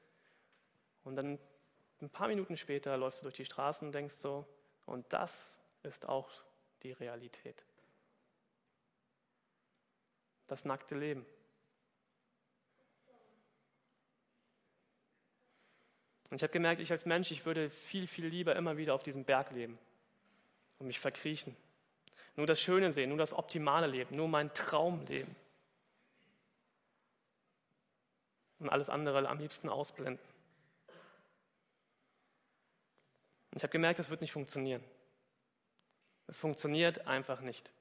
Und 1.05 1.16
dann 1.16 1.38
ein 2.01 2.11
paar 2.11 2.29
Minuten 2.29 2.57
später 2.57 2.97
läufst 2.97 3.20
du 3.20 3.25
durch 3.25 3.37
die 3.37 3.44
Straßen 3.44 3.87
und 3.87 3.92
denkst 3.92 4.16
so, 4.16 4.47
und 4.87 5.12
das 5.12 5.61
ist 5.85 6.07
auch 6.07 6.31
die 6.83 6.92
Realität. 6.92 7.64
Das 10.47 10.64
nackte 10.64 10.94
Leben. 10.94 11.25
Und 16.31 16.37
ich 16.38 16.42
habe 16.42 16.53
gemerkt, 16.53 16.81
ich 16.81 16.90
als 16.90 17.07
Mensch, 17.07 17.31
ich 17.31 17.47
würde 17.47 17.70
viel, 17.70 18.07
viel 18.07 18.27
lieber 18.27 18.57
immer 18.57 18.77
wieder 18.77 18.94
auf 18.94 19.03
diesem 19.03 19.25
Berg 19.25 19.53
leben 19.53 19.79
und 20.79 20.87
mich 20.87 20.99
verkriechen. 20.99 21.57
Nur 22.37 22.47
das 22.47 22.61
Schöne 22.61 22.90
sehen, 22.90 23.11
nur 23.11 23.18
das 23.18 23.33
optimale 23.33 23.87
Leben, 23.87 24.16
nur 24.16 24.29
mein 24.29 24.53
Traumleben. 24.53 25.37
Und 28.59 28.68
alles 28.68 28.88
andere 28.88 29.29
am 29.29 29.38
liebsten 29.38 29.68
ausblenden. 29.68 30.25
Und 33.51 33.59
ich 33.59 33.62
habe 33.62 33.70
gemerkt, 33.70 34.01
das 34.01 34.11
wird 34.11 34.20
nicht 34.20 34.33
funktionieren. 34.33 34.83
Es 36.26 36.38
funktioniert 36.38 37.06
einfach 37.06 37.40
nicht. 37.40 37.72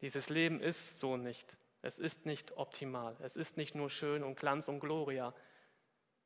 Dieses 0.00 0.28
Leben 0.28 0.60
ist 0.60 0.98
so 0.98 1.16
nicht. 1.16 1.56
Es 1.82 1.98
ist 1.98 2.26
nicht 2.26 2.56
optimal. 2.56 3.16
Es 3.20 3.36
ist 3.36 3.56
nicht 3.56 3.74
nur 3.74 3.90
schön 3.90 4.22
und 4.22 4.38
Glanz 4.38 4.68
und 4.68 4.80
Gloria. 4.80 5.34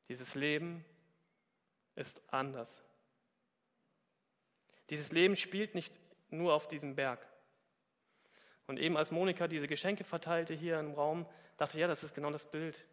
Dieses 0.07 0.35
Leben 0.35 0.85
ist 1.95 2.21
anders. 2.27 2.83
Dieses 4.89 5.11
Leben 5.11 5.35
spielt 5.35 5.75
nicht 5.75 5.99
nur 6.29 6.53
auf 6.53 6.67
diesem 6.67 6.95
Berg. 6.95 7.25
Und 8.67 8.79
eben 8.79 8.97
als 8.97 9.11
Monika 9.11 9.47
diese 9.47 9.67
Geschenke 9.67 10.03
verteilte 10.03 10.53
hier 10.53 10.79
im 10.79 10.93
Raum, 10.93 11.25
dachte 11.57 11.77
ich, 11.77 11.81
ja, 11.81 11.87
das 11.87 12.03
ist 12.03 12.13
genau 12.13 12.31
das 12.31 12.49
Bild, 12.49 12.85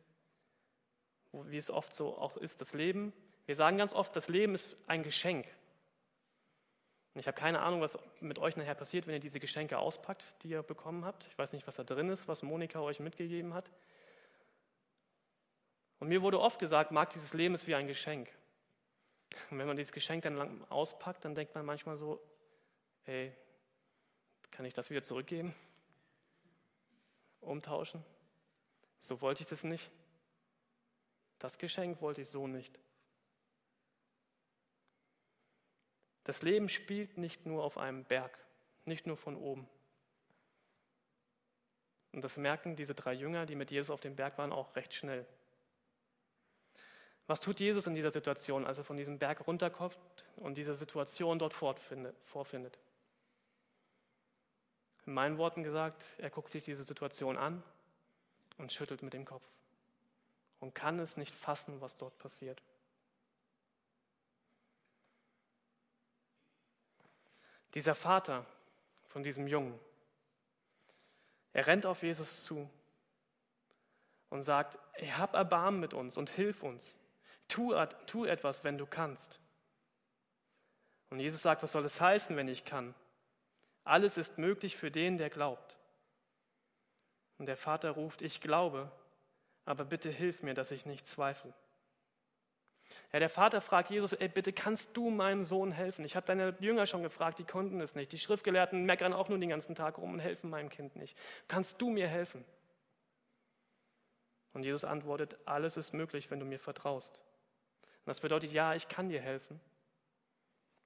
wie 1.33 1.57
es 1.57 1.71
oft 1.71 1.93
so 1.93 2.17
auch 2.19 2.37
ist, 2.37 2.61
das 2.61 2.73
Leben. 2.73 3.13
Wir 3.45 3.55
sagen 3.55 3.77
ganz 3.77 3.93
oft, 3.93 4.17
das 4.17 4.29
Leben 4.29 4.55
ist 4.55 4.77
ein 4.87 5.03
Geschenk. 5.03 5.47
Und 7.17 7.21
ich 7.21 7.29
habe 7.29 7.39
keine 7.39 7.63
Ahnung, 7.63 7.81
was 7.81 7.99
mit 8.21 8.39
euch 8.39 8.59
nachher 8.59 8.75
passiert, 8.75 9.07
wenn 9.07 9.15
ihr 9.15 9.21
diese 9.21 9.41
Geschenke 9.41 9.79
auspackt, 9.79 10.35
die 10.43 10.51
ihr 10.51 10.63
bekommen 10.63 11.07
habt. 11.07 11.27
Ich 11.29 11.39
weiß 11.39 11.55
nicht, 11.55 11.67
was 11.67 11.77
da 11.77 11.83
drin 11.83 12.11
ist, 12.11 12.29
was 12.29 12.43
Monika 12.43 12.81
euch 12.81 13.01
mitgegeben 13.01 13.55
hat. 13.55 13.71
Und 15.99 16.09
mir 16.09 16.21
wurde 16.21 16.39
oft 16.39 16.59
gesagt, 16.59 16.91
mag 16.91 17.09
dieses 17.09 17.33
Leben 17.33 17.55
ist 17.55 17.67
wie 17.67 17.75
ein 17.75 17.87
Geschenk. 17.87 18.29
Und 19.51 19.59
wenn 19.59 19.67
man 19.67 19.79
dieses 19.79 19.93
Geschenk 19.93 20.25
dann 20.25 20.63
auspackt, 20.71 21.25
dann 21.25 21.35
denkt 21.35 21.55
man 21.55 21.65
manchmal 21.65 21.97
so, 21.97 22.21
ey, 23.07 23.33
kann 24.51 24.67
ich 24.67 24.75
das 24.75 24.91
wieder 24.91 25.03
zurückgeben? 25.03 25.55
Umtauschen? 27.41 28.05
So 28.99 29.23
wollte 29.23 29.43
ich 29.43 29.49
das 29.49 29.65
nicht. 29.65 29.91
Das 31.39 31.57
Geschenk 31.57 32.03
wollte 32.03 32.21
ich 32.21 32.29
so 32.29 32.47
nicht. 32.47 32.79
Das 36.27 36.43
Leben 36.43 36.69
spielt 36.69 37.19
nicht 37.19 37.47
nur 37.47 37.63
auf 37.63 37.79
einem 37.79 38.03
Berg, 38.03 38.37
nicht 38.85 39.07
nur 39.07 39.17
von 39.17 39.37
oben. 39.37 39.69
Und 42.11 42.25
das 42.25 42.37
merken 42.37 42.75
diese 42.75 42.97
drei 42.97 43.13
Jünger, 43.13 43.47
die 43.47 43.55
mit 43.55 43.71
Jesus 43.71 43.91
auf 43.91 44.01
dem 44.01 44.17
Berg 44.17 44.37
waren, 44.37 44.53
auch 44.53 44.75
recht 44.75 44.93
schnell. 44.93 45.25
Was 47.29 47.41
tut 47.41 47.61
Jesus 47.61 47.87
in 47.87 47.95
dieser 47.95 48.11
Situation, 48.11 48.67
als 48.67 48.79
er 48.79 48.83
von 48.83 48.97
diesem 48.97 49.21
Berg 49.21 49.47
runterkommt 49.47 49.97
und 50.35 50.59
diese 50.59 50.75
Situation 50.75 51.39
dort 51.39 51.55
vorfindet? 51.55 52.81
In 55.05 55.15
meinen 55.15 55.39
Worten 55.39 55.63
gesagt, 55.63 56.03
er 56.19 56.31
guckt 56.31 56.51
sich 56.51 56.65
diese 56.65 56.83
Situation 56.83 57.37
an 57.37 57.63
und 58.59 58.73
schüttelt 58.73 59.05
mit 59.05 59.13
dem 59.13 59.25
Kopf 59.25 59.47
und 60.59 60.75
kann 60.75 60.99
es 60.99 61.17
nicht 61.17 61.37
fassen, 61.37 61.81
was 61.81 61.97
dort 61.97 62.19
passiert. 62.19 62.61
Dieser 67.77 67.95
Vater 67.95 68.47
von 69.09 69.23
diesem 69.23 69.47
Jungen, 69.47 69.79
er 71.53 71.67
rennt 71.67 71.85
auf 71.85 72.03
Jesus 72.03 72.43
zu 72.43 72.71
und 74.31 74.41
sagt, 74.41 74.79
hab 75.19 75.35
Erbarmen 75.35 75.79
mit 75.79 75.93
uns 75.93 76.17
und 76.17 76.31
hilf 76.31 76.63
uns. 76.63 76.99
Tu, 77.49 77.75
tu 78.07 78.25
etwas, 78.25 78.65
wenn 78.65 78.79
du 78.79 78.87
kannst. 78.87 79.39
Und 81.11 81.21
Jesus 81.21 81.43
sagt, 81.43 81.63
was 81.63 81.73
soll 81.73 81.85
es 81.85 82.01
heißen, 82.01 82.35
wenn 82.35 82.49
ich 82.49 82.65
kann? 82.65 82.95
Alles 83.85 84.17
ist 84.17 84.39
möglich 84.39 84.75
für 84.79 84.91
den, 84.91 85.19
der 85.19 85.29
glaubt. 85.29 85.77
Und 87.37 87.45
der 87.45 87.59
Vater 87.59 87.91
ruft, 87.91 88.23
ich 88.23 88.41
glaube, 88.41 88.91
aber 89.67 89.85
bitte 89.85 90.09
hilf 90.09 90.43
mir, 90.43 90.55
dass 90.55 90.71
ich 90.71 90.87
nicht 90.87 91.07
zweifle. 91.07 91.53
Ja, 93.13 93.19
der 93.19 93.31
Vater 93.31 93.61
fragt 93.61 93.91
Jesus, 93.91 94.13
ey, 94.13 94.29
bitte 94.29 94.53
kannst 94.53 94.97
du 94.97 95.11
meinem 95.11 95.45
Sohn 95.45 95.73
helfen? 95.73 96.05
Ich 96.05 96.17
habe 96.17 96.27
deine 96.27 96.55
Jünger 96.61 96.87
schon 96.87 97.03
gefragt, 97.03 97.39
die 97.39 97.45
konnten 97.45 97.81
es 97.81 97.95
nicht. 97.95 98.13
Die 98.13 98.19
Schriftgelehrten 98.19 98.85
meckern 98.85 99.13
auch 99.13 99.29
nur 99.29 99.39
den 99.39 99.49
ganzen 99.49 99.75
Tag 99.75 99.99
rum 99.99 100.15
und 100.15 100.21
helfen 100.21 100.51
meinem 100.51 100.69
Kind 100.69 100.97
nicht. 100.97 101.17
Kannst 101.49 101.81
du 101.81 101.91
mir 101.91 102.09
helfen? 102.09 102.45
Und 104.53 104.63
Jesus 104.63 104.85
antwortet, 104.85 105.37
alles 105.45 105.77
ist 105.77 105.93
möglich, 105.93 106.31
wenn 106.31 106.41
du 106.41 106.47
mir 106.47 106.59
vertraust. 106.59 107.21
Und 107.83 108.07
das 108.07 108.21
bedeutet, 108.21 108.53
ja, 108.53 108.75
ich 108.75 108.89
kann 108.89 109.09
dir 109.09 109.21
helfen, 109.21 109.61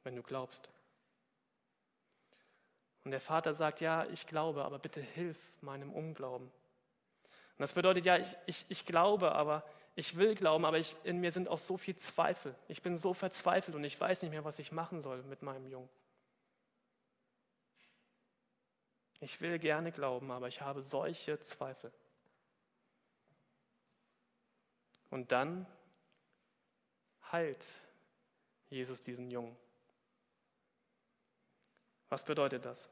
wenn 0.02 0.16
du 0.16 0.22
glaubst. 0.22 0.68
Und 3.04 3.12
der 3.12 3.20
Vater 3.20 3.54
sagt, 3.54 3.80
ja, 3.80 4.06
ich 4.06 4.26
glaube, 4.26 4.64
aber 4.64 4.78
bitte 4.78 5.00
hilf 5.00 5.38
meinem 5.60 5.92
Unglauben. 5.92 6.50
Und 7.60 7.64
das 7.64 7.74
bedeutet, 7.74 8.06
ja, 8.06 8.16
ich, 8.16 8.34
ich, 8.46 8.64
ich 8.70 8.86
glaube, 8.86 9.32
aber 9.32 9.62
ich 9.94 10.16
will 10.16 10.34
glauben, 10.34 10.64
aber 10.64 10.78
ich, 10.78 10.96
in 11.04 11.18
mir 11.18 11.30
sind 11.30 11.46
auch 11.46 11.58
so 11.58 11.76
viel 11.76 11.94
Zweifel. 11.94 12.54
Ich 12.68 12.80
bin 12.80 12.96
so 12.96 13.12
verzweifelt 13.12 13.76
und 13.76 13.84
ich 13.84 14.00
weiß 14.00 14.22
nicht 14.22 14.30
mehr, 14.30 14.46
was 14.46 14.58
ich 14.58 14.72
machen 14.72 15.02
soll 15.02 15.22
mit 15.24 15.42
meinem 15.42 15.66
Jungen. 15.66 15.90
Ich 19.20 19.42
will 19.42 19.58
gerne 19.58 19.92
glauben, 19.92 20.30
aber 20.30 20.48
ich 20.48 20.62
habe 20.62 20.80
solche 20.80 21.38
Zweifel. 21.40 21.92
Und 25.10 25.30
dann 25.30 25.66
heilt 27.30 27.62
Jesus 28.70 29.02
diesen 29.02 29.30
Jungen. 29.30 29.54
Was 32.08 32.24
bedeutet 32.24 32.64
das? 32.64 32.88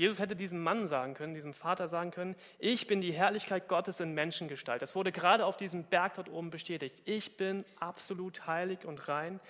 Jesus 0.00 0.18
hätte 0.18 0.34
diesem 0.34 0.62
Mann 0.62 0.88
sagen 0.88 1.14
können, 1.14 1.34
diesem 1.34 1.54
Vater 1.54 1.86
sagen 1.86 2.10
können, 2.10 2.34
ich 2.58 2.86
bin 2.86 3.00
die 3.00 3.12
Herrlichkeit 3.12 3.68
Gottes 3.68 4.00
in 4.00 4.14
Menschengestalt. 4.14 4.82
Das 4.82 4.96
wurde 4.96 5.12
gerade 5.12 5.44
auf 5.44 5.56
diesem 5.56 5.84
Berg 5.84 6.14
dort 6.14 6.28
oben 6.28 6.50
bestätigt. 6.50 7.02
Ich 7.04 7.36
bin 7.36 7.64
absolut 7.78 8.46
heilig 8.46 8.84
und 8.84 9.08
rein 9.08 9.40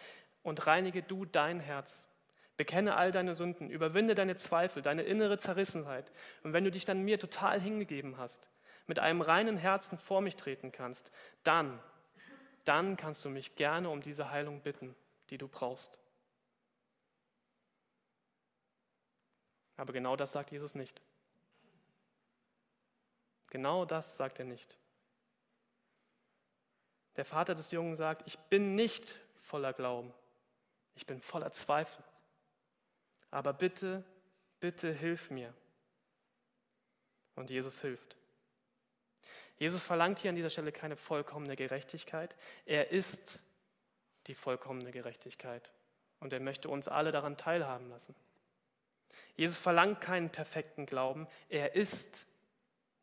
und 0.43 0.67
reinige 0.67 1.03
du 1.03 1.25
dein 1.25 1.61
Herz. 1.61 2.09
Bekenne 2.57 2.97
all 2.97 3.13
deine 3.13 3.35
Sünden, 3.35 3.71
überwinde 3.71 4.15
deine 4.15 4.37
Zweifel, 4.37 4.83
deine 4.83 5.03
innere 5.03 5.39
Zerrissenheit. 5.39 6.11
Und 6.43 6.53
wenn 6.53 6.65
du 6.65 6.71
dich 6.71 6.85
dann 6.85 7.03
mir 7.03 7.19
total 7.19 7.61
hingegeben 7.61 8.19
hast, 8.19 8.49
mit 8.87 8.99
einem 8.99 9.23
reinen 9.23 9.57
Herzen 9.57 9.99
vor 9.99 10.21
mich 10.21 10.37
treten 10.37 10.73
kannst, 10.73 11.11
dann 11.43 11.79
dann 12.65 12.97
kannst 12.97 13.25
du 13.25 13.31
mich 13.31 13.57
gerne 13.57 13.89
um 13.89 14.01
diese 14.01 14.31
Heilung 14.31 14.61
bitten, 14.61 14.95
die 15.31 15.39
du 15.39 15.49
brauchst. 15.49 15.99
Aber 19.81 19.95
genau 19.95 20.15
das 20.15 20.33
sagt 20.33 20.53
Jesus 20.53 20.75
nicht. 20.75 21.01
Genau 23.49 23.87
das 23.87 24.19
sagt 24.19 24.39
er 24.39 24.45
nicht. 24.45 24.79
Der 27.17 27.25
Vater 27.25 27.55
des 27.55 27.71
Jungen 27.71 27.95
sagt, 27.95 28.27
ich 28.27 28.39
bin 28.39 28.75
nicht 28.75 29.19
voller 29.41 29.73
Glauben, 29.73 30.13
ich 30.97 31.07
bin 31.07 31.23
voller 31.23 31.51
Zweifel. 31.53 32.05
Aber 33.31 33.55
bitte, 33.55 34.05
bitte 34.61 34.93
hilf 34.93 35.31
mir. 35.31 35.55
Und 37.35 37.49
Jesus 37.49 37.81
hilft. 37.81 38.19
Jesus 39.57 39.83
verlangt 39.83 40.19
hier 40.19 40.29
an 40.29 40.37
dieser 40.37 40.51
Stelle 40.51 40.73
keine 40.73 40.97
vollkommene 40.97 41.57
Gerechtigkeit. 41.57 42.37
Er 42.67 42.91
ist 42.91 43.39
die 44.27 44.35
vollkommene 44.35 44.91
Gerechtigkeit. 44.91 45.73
Und 46.19 46.35
er 46.35 46.41
möchte 46.41 46.69
uns 46.69 46.87
alle 46.87 47.13
daran 47.13 47.39
teilhaben 47.39 47.89
lassen. 47.89 48.15
Jesus 49.41 49.57
verlangt 49.57 50.03
keinen 50.03 50.29
perfekten 50.29 50.85
Glauben. 50.85 51.27
Er 51.49 51.75
ist 51.75 52.27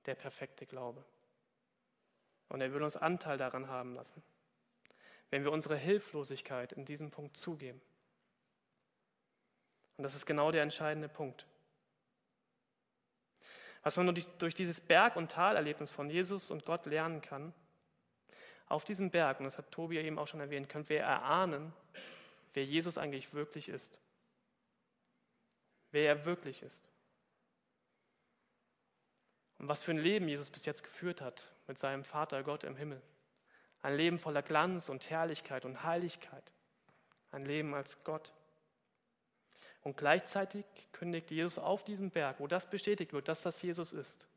der 0.06 0.14
perfekte 0.14 0.68
Glaube. 0.68 1.04
Und 2.50 2.62
er 2.62 2.72
will 2.72 2.84
uns 2.84 2.96
Anteil 2.96 3.40
daran 3.40 3.70
haben 3.70 3.96
lassen, 3.96 4.22
wenn 5.32 5.44
wir 5.44 5.52
unsere 5.52 5.76
Hilflosigkeit 5.76 6.74
in 6.74 6.86
diesem 6.86 7.10
Punkt 7.10 7.38
zugeben. 7.38 7.82
Und 9.98 10.04
das 10.04 10.14
ist 10.14 10.28
genau 10.28 10.52
der 10.52 10.62
entscheidende 10.62 11.10
Punkt. 11.10 11.48
Was 13.82 13.98
man 13.98 14.14
durch 14.38 14.54
dieses 14.54 14.80
Berg- 14.80 15.16
und 15.16 15.32
Talerlebnis 15.32 15.90
von 15.90 16.08
Jesus 16.08 16.52
und 16.52 16.66
Gott 16.66 16.86
lernen 16.86 17.22
kann, 17.22 17.52
auf 18.68 18.84
diesem 18.84 19.10
Berg, 19.10 19.40
und 19.40 19.46
das 19.46 19.58
hat 19.58 19.72
Tobi 19.72 19.98
eben 19.98 20.20
auch 20.20 20.28
schon 20.28 20.40
erwähnt, 20.40 20.70
können 20.70 20.88
wir 20.88 21.00
erahnen, 21.00 21.74
wer 22.54 22.64
Jesus 22.64 23.00
eigentlich 23.00 23.34
wirklich 23.34 23.70
ist. 23.70 24.00
Wer 25.98 26.10
er 26.10 26.26
wirklich 26.26 26.62
ist. 26.62 26.92
Und 29.58 29.68
was 29.68 29.82
für 29.82 29.90
ein 29.90 29.98
Leben 29.98 30.28
Jesus 30.28 30.52
bis 30.52 30.64
jetzt 30.64 30.84
geführt 30.84 31.22
hat 31.22 31.52
mit 31.66 31.80
seinem 31.80 32.04
Vater 32.04 32.44
Gott 32.44 32.64
im 32.64 32.76
Himmel. 32.76 33.02
Ein 33.82 33.96
Leben 33.96 34.20
voller 34.20 34.44
Glanz 34.44 34.90
und 34.90 35.10
Herrlichkeit 35.10 35.66
und 35.66 35.82
Heiligkeit. 35.82 36.52
Ein 37.32 37.46
Leben 37.46 37.74
als 37.74 38.04
Gott. 38.04 38.32
Und 39.82 39.98
gleichzeitig 39.98 40.66
kündigt 40.92 41.32
Jesus 41.32 41.58
auf 41.58 41.84
diesem 41.84 42.12
Berg, 42.12 42.40
wo 42.40 42.46
das 42.46 42.70
bestätigt 42.70 43.12
wird, 43.12 43.28
dass 43.28 43.42
das 43.42 43.60
Jesus 43.64 43.92
ist, 43.92 44.28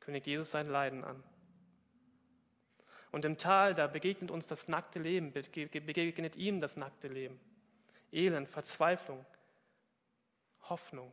kündigt 0.00 0.26
Jesus 0.26 0.50
sein 0.50 0.68
Leiden 0.68 1.04
an. 1.04 1.22
Und 3.12 3.24
im 3.24 3.38
Tal, 3.38 3.72
da 3.72 3.86
begegnet 3.86 4.32
uns 4.32 4.48
das 4.48 4.66
nackte 4.66 4.98
Leben, 4.98 5.32
begegnet 5.32 6.34
ihm 6.34 6.60
das 6.60 6.76
nackte 6.76 7.06
Leben. 7.06 7.38
Elend, 8.10 8.48
Verzweiflung, 8.48 9.24
Hoffnung 10.68 11.12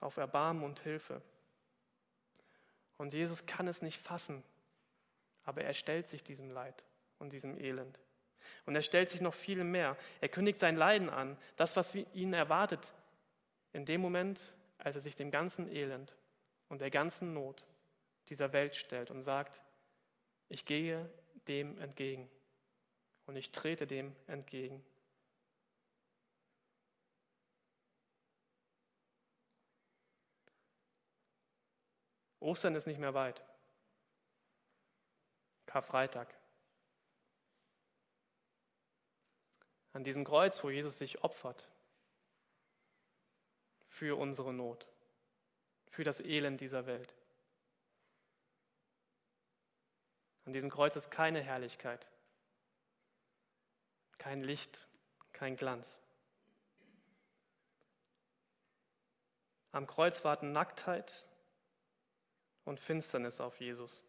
auf 0.00 0.16
Erbarmen 0.16 0.64
und 0.64 0.80
Hilfe. 0.80 1.22
Und 2.98 3.12
Jesus 3.12 3.46
kann 3.46 3.68
es 3.68 3.82
nicht 3.82 4.00
fassen, 4.00 4.42
aber 5.44 5.62
er 5.62 5.74
stellt 5.74 6.08
sich 6.08 6.22
diesem 6.22 6.50
Leid 6.50 6.84
und 7.18 7.32
diesem 7.32 7.58
Elend. 7.58 7.98
Und 8.64 8.74
er 8.74 8.82
stellt 8.82 9.10
sich 9.10 9.20
noch 9.20 9.34
viel 9.34 9.64
mehr. 9.64 9.96
Er 10.20 10.28
kündigt 10.28 10.58
sein 10.58 10.76
Leiden 10.76 11.10
an, 11.10 11.36
das, 11.56 11.76
was 11.76 11.94
ihn 11.94 12.32
erwartet, 12.32 12.94
in 13.72 13.84
dem 13.84 14.00
Moment, 14.00 14.40
als 14.78 14.94
er 14.94 15.00
sich 15.00 15.16
dem 15.16 15.30
ganzen 15.30 15.68
Elend 15.68 16.16
und 16.68 16.80
der 16.80 16.90
ganzen 16.90 17.34
Not 17.34 17.64
dieser 18.28 18.52
Welt 18.52 18.74
stellt 18.76 19.10
und 19.10 19.22
sagt, 19.22 19.62
ich 20.48 20.64
gehe 20.64 21.08
dem 21.48 21.78
entgegen 21.78 22.30
und 23.26 23.36
ich 23.36 23.52
trete 23.52 23.86
dem 23.86 24.14
entgegen. 24.26 24.84
Ostern 32.46 32.74
ist 32.74 32.86
nicht 32.86 33.00
mehr 33.00 33.14
weit. 33.14 33.42
Karfreitag. 35.66 36.32
An 39.92 40.04
diesem 40.04 40.24
Kreuz, 40.24 40.62
wo 40.62 40.70
Jesus 40.70 40.98
sich 40.98 41.24
opfert 41.24 41.68
für 43.88 44.16
unsere 44.18 44.52
Not, 44.52 44.86
für 45.90 46.04
das 46.04 46.20
Elend 46.20 46.60
dieser 46.60 46.86
Welt. 46.86 47.14
An 50.44 50.52
diesem 50.52 50.70
Kreuz 50.70 50.94
ist 50.94 51.10
keine 51.10 51.42
Herrlichkeit, 51.42 52.06
kein 54.18 54.42
Licht, 54.42 54.86
kein 55.32 55.56
Glanz. 55.56 56.00
Am 59.72 59.86
Kreuz 59.86 60.24
warten 60.24 60.52
Nacktheit 60.52 61.26
und 62.66 62.80
Finsternis 62.80 63.40
auf 63.40 63.58
Jesus. 63.60 64.04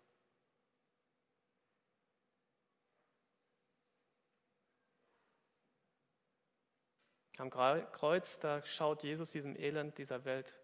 Am 7.38 7.52
Kreuz, 7.52 8.40
da 8.40 8.66
schaut 8.66 9.04
Jesus 9.04 9.30
diesem 9.30 9.56
Elend 9.56 9.98
dieser 10.00 10.26
Welt 10.26 10.60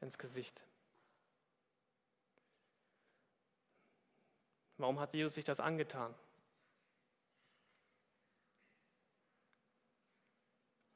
ins 0.00 0.18
Gesicht. 0.18 0.60
Warum 4.76 4.98
hat 4.98 5.14
Jesus 5.14 5.34
sich 5.34 5.44
das 5.44 5.60
angetan? 5.60 6.14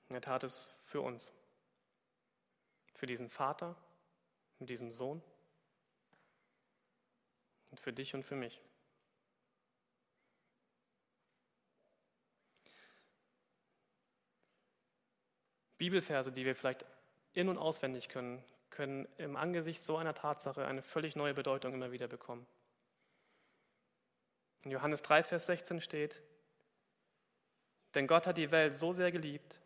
Er 0.08 0.20
tat 0.20 0.42
es 0.42 0.74
für 0.84 1.00
uns, 1.00 1.32
für 2.92 3.06
diesen 3.06 3.30
Vater 3.30 3.76
und 4.58 4.68
diesen 4.68 4.90
Sohn 4.90 5.22
und 7.72 7.80
für 7.80 7.92
dich 7.92 8.14
und 8.14 8.22
für 8.22 8.36
mich. 8.36 8.60
Bibelverse, 15.78 16.30
die 16.30 16.44
wir 16.44 16.54
vielleicht 16.54 16.84
in 17.32 17.48
und 17.48 17.58
auswendig 17.58 18.08
können, 18.08 18.44
können 18.70 19.08
im 19.16 19.36
Angesicht 19.36 19.84
so 19.84 19.96
einer 19.96 20.14
Tatsache 20.14 20.64
eine 20.64 20.82
völlig 20.82 21.16
neue 21.16 21.34
Bedeutung 21.34 21.74
immer 21.74 21.90
wieder 21.90 22.06
bekommen. 22.06 22.46
In 24.62 24.70
Johannes 24.70 25.02
3, 25.02 25.24
Vers 25.24 25.46
16 25.46 25.80
steht, 25.80 26.22
denn 27.94 28.06
Gott 28.06 28.26
hat 28.26 28.36
die 28.36 28.52
Welt 28.52 28.74
so 28.74 28.92
sehr 28.92 29.10
geliebt, 29.10 29.60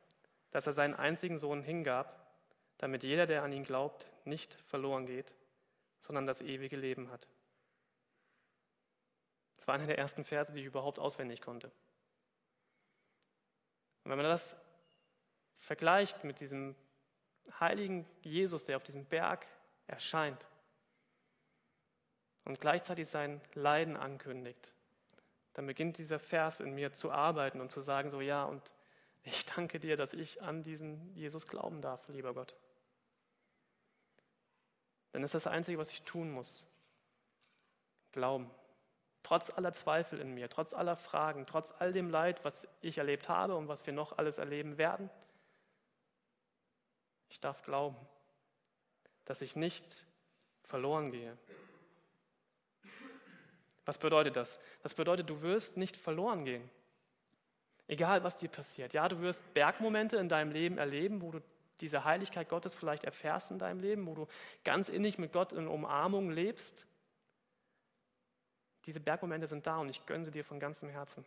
dass 0.53 0.66
er 0.66 0.73
seinen 0.73 0.95
einzigen 0.95 1.38
Sohn 1.38 1.62
hingab, 1.62 2.35
damit 2.79 3.03
jeder, 3.03 3.27
der 3.27 3.42
an 3.42 3.53
ihn 3.53 3.64
glaubt, 3.64 4.07
nicht 4.25 4.55
verloren 4.64 5.07
geht, 5.07 5.35
sondern 6.01 6.25
das 6.25 6.40
ewige 6.40 6.77
Leben 6.77 7.11
hat. 7.11 7.29
Das 9.57 9.66
war 9.66 9.75
einer 9.75 9.87
der 9.87 9.99
ersten 9.99 10.25
Verse, 10.25 10.53
die 10.53 10.61
ich 10.61 10.66
überhaupt 10.66 10.99
auswendig 10.99 11.40
konnte. 11.40 11.69
Und 14.05 14.11
wenn 14.11 14.19
man 14.19 14.27
das 14.27 14.57
vergleicht 15.59 16.25
mit 16.25 16.40
diesem 16.40 16.77
heiligen 17.59 18.07
Jesus, 18.23 18.64
der 18.64 18.77
auf 18.77 18.83
diesem 18.83 19.05
Berg 19.05 19.47
erscheint 19.87 20.47
und 22.45 22.61
gleichzeitig 22.61 23.09
sein 23.09 23.40
Leiden 23.55 23.97
ankündigt, 23.97 24.73
dann 25.55 25.66
beginnt 25.66 25.99
dieser 25.99 26.19
Vers 26.19 26.61
in 26.61 26.75
mir 26.75 26.92
zu 26.92 27.11
arbeiten 27.11 27.61
und 27.61 27.71
zu 27.71 27.81
sagen, 27.81 28.11
so 28.11 28.21
ja, 28.21 28.45
und 28.45 28.62
ich 29.23 29.45
danke 29.45 29.81
dir, 29.81 29.97
dass 29.97 30.12
ich 30.12 30.42
an 30.42 30.62
diesen 30.62 31.14
Jesus 31.16 31.47
glauben 31.47 31.81
darf, 31.81 32.07
lieber 32.09 32.35
Gott. 32.35 32.55
Denn 35.12 35.23
es 35.23 35.35
ist 35.35 35.47
das 35.47 35.53
Einzige, 35.53 35.79
was 35.79 35.90
ich 35.90 36.03
tun 36.03 36.31
muss. 36.31 36.66
Glauben. 38.12 38.51
Trotz 39.27 39.51
aller 39.51 39.73
Zweifel 39.73 40.21
in 40.21 40.35
mir, 40.35 40.49
trotz 40.49 40.73
aller 40.73 40.95
Fragen, 40.95 41.47
trotz 41.47 41.75
all 41.81 41.93
dem 41.93 42.11
Leid, 42.11 42.45
was 42.45 42.69
ich 42.81 42.99
erlebt 42.99 43.29
habe 43.29 43.57
und 43.57 43.67
was 43.67 43.85
wir 43.85 43.93
noch 43.93 44.19
alles 44.19 44.39
erleben 44.39 44.79
werden, 44.79 45.11
ich 47.29 47.41
darf 47.41 47.65
glauben, 47.65 47.97
dass 49.25 49.43
ich 49.43 49.57
nicht 49.57 50.07
verloren 50.62 51.11
gehe. 51.11 51.37
Was 53.85 53.99
bedeutet 53.99 54.37
das? 54.37 54.61
Das 54.85 54.95
bedeutet, 54.95 55.29
du 55.29 55.43
wirst 55.43 55.77
nicht 55.77 55.97
verloren 55.97 56.45
gehen. 56.45 56.71
Egal, 57.89 58.23
was 58.23 58.37
dir 58.37 58.49
passiert. 58.49 58.93
Ja, 58.93 59.09
du 59.09 59.21
wirst 59.23 59.43
Bergmomente 59.55 60.19
in 60.19 60.29
deinem 60.29 60.53
Leben 60.53 60.79
erleben, 60.79 61.21
wo 61.21 61.33
du 61.33 61.43
diese 61.81 62.05
Heiligkeit 62.05 62.49
Gottes 62.49 62.77
vielleicht 62.77 63.03
erfährst 63.03 63.51
in 63.51 63.59
deinem 63.59 63.81
Leben, 63.81 64.07
wo 64.07 64.15
du 64.15 64.29
ganz 64.62 64.89
innig 64.89 65.19
mit 65.19 65.33
Gott 65.33 65.53
in 65.53 65.67
Umarmung 65.67 66.31
lebst. 66.31 66.87
Diese 68.87 69.01
Bergmomente 69.01 69.46
sind 69.46 69.66
da 69.66 69.79
und 69.79 69.88
ich 69.88 70.07
gönne 70.07 70.25
sie 70.25 70.31
dir 70.31 70.44
von 70.44 70.61
ganzem 70.61 70.88
Herzen. 70.88 71.25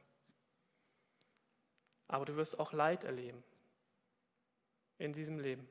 Aber 2.07 2.25
du 2.25 2.35
wirst 2.35 2.59
auch 2.59 2.73
Leid 2.73 3.03
erleben 3.03 3.43
in 4.97 5.13
diesem 5.13 5.39
Leben. 5.39 5.67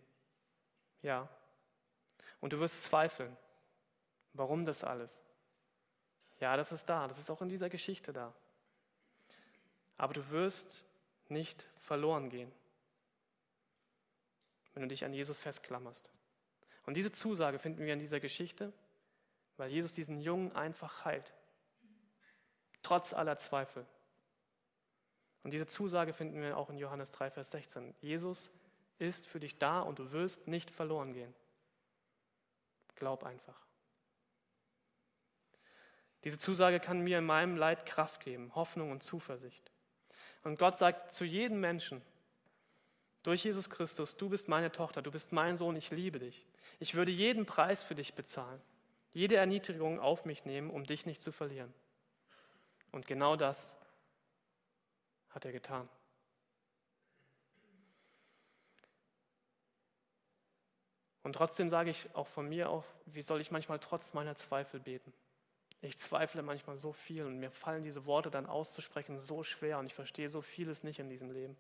Ja. 1.03 1.29
Und 2.41 2.53
du 2.53 2.61
wirst 2.61 2.85
zweifeln. 2.85 3.37
Warum 4.35 4.65
das 4.65 4.85
alles? 4.85 5.23
Ja, 6.41 6.57
das 6.57 6.73
ist 6.73 6.87
da. 6.87 7.09
Das 7.09 7.19
ist 7.19 7.31
auch 7.31 7.43
in 7.43 7.49
dieser 7.49 7.69
Geschichte 7.69 8.13
da. 8.13 8.33
Aber 9.97 10.15
du 10.15 10.29
wirst 10.31 10.85
nicht 11.29 11.67
verloren 11.79 12.31
gehen, 12.31 12.53
wenn 14.75 14.83
du 14.83 14.89
dich 14.89 15.05
an 15.05 15.13
Jesus 15.13 15.39
festklammerst. 15.39 16.11
Und 16.87 16.95
diese 16.95 17.13
Zusage 17.13 17.59
finden 17.59 17.85
wir 17.85 17.93
in 17.93 17.99
dieser 17.99 18.21
Geschichte, 18.21 18.73
weil 19.57 19.71
Jesus 19.71 19.93
diesen 19.93 20.21
Jungen 20.21 20.53
einfach 20.55 21.05
heilt. 21.05 21.35
Trotz 22.83 23.13
aller 23.13 23.37
Zweifel. 23.37 23.87
Und 25.43 25.53
diese 25.53 25.67
Zusage 25.67 26.13
finden 26.13 26.41
wir 26.41 26.57
auch 26.57 26.71
in 26.71 26.79
Johannes 26.79 27.11
3, 27.11 27.31
Vers 27.31 27.51
16. 27.53 27.95
Jesus 28.01 28.51
ist 28.99 29.27
für 29.27 29.41
dich 29.41 29.59
da 29.59 29.81
und 29.81 29.99
du 29.99 30.13
wirst 30.13 30.49
nicht 30.49 30.71
verloren 30.71 31.13
gehen. 31.13 31.35
Glaub 32.97 33.25
einfach. 33.25 33.59
Diese 36.25 36.39
Zusage 36.39 36.81
kann 36.81 37.01
mir 37.01 37.19
in 37.19 37.25
meinem 37.25 37.57
Leid 37.57 37.87
Kraft 37.87 38.21
geben, 38.21 38.55
Hoffnung 38.55 38.91
und 38.91 39.03
Zuversicht. 39.03 39.71
Und 40.43 40.59
Gott 40.59 40.77
sagt 40.77 41.13
zu 41.13 41.25
jedem 41.25 41.61
Menschen, 41.61 42.03
durch 43.23 43.45
Jesus 43.45 43.71
Christus, 43.71 44.17
du 44.17 44.29
bist 44.29 44.49
meine 44.49 44.73
Tochter, 44.73 45.03
du 45.03 45.11
bist 45.11 45.33
mein 45.33 45.57
Sohn, 45.57 45.77
ich 45.77 45.91
liebe 45.91 46.19
dich. 46.19 46.47
Ich 46.81 46.95
würde 46.95 47.13
jeden 47.13 47.47
Preis 47.47 47.83
für 47.83 47.95
dich 47.95 48.15
bezahlen, 48.15 48.61
jede 49.13 49.37
Erniedrigung 49.37 50.01
auf 50.01 50.25
mich 50.25 50.45
nehmen, 50.45 50.71
um 50.71 50.85
dich 50.85 51.07
nicht 51.07 51.23
zu 51.23 51.33
verlieren. 51.33 51.73
Und 52.93 53.07
genau 53.07 53.37
das 53.37 53.77
hat 55.31 55.45
er 55.45 55.53
getan. 55.53 55.89
Und 61.23 61.35
trotzdem 61.35 61.69
sage 61.69 61.91
ich 61.91 62.15
auch 62.15 62.27
von 62.27 62.49
mir 62.49 62.71
auf, 62.71 62.87
wie 63.05 63.21
soll 63.23 63.41
ich 63.41 63.51
manchmal 63.51 63.79
trotz 63.79 64.15
meiner 64.15 64.35
Zweifel 64.35 64.81
beten? 64.81 65.13
Ich 65.81 65.99
zweifle 65.99 66.43
manchmal 66.43 66.77
so 66.77 66.93
viel 66.93 67.25
und 67.25 67.39
mir 67.39 67.51
fallen 67.51 67.85
diese 67.85 68.07
Worte 68.07 68.31
dann 68.31 68.47
auszusprechen 68.47 69.21
so 69.21 69.45
schwer 69.45 69.79
und 69.79 69.87
ich 69.87 69.95
verstehe 69.95 70.29
so 70.29 70.41
vieles 70.41 70.83
nicht 70.83 70.99
in 70.99 71.09
diesem 71.09 71.31
Leben. 71.31 71.57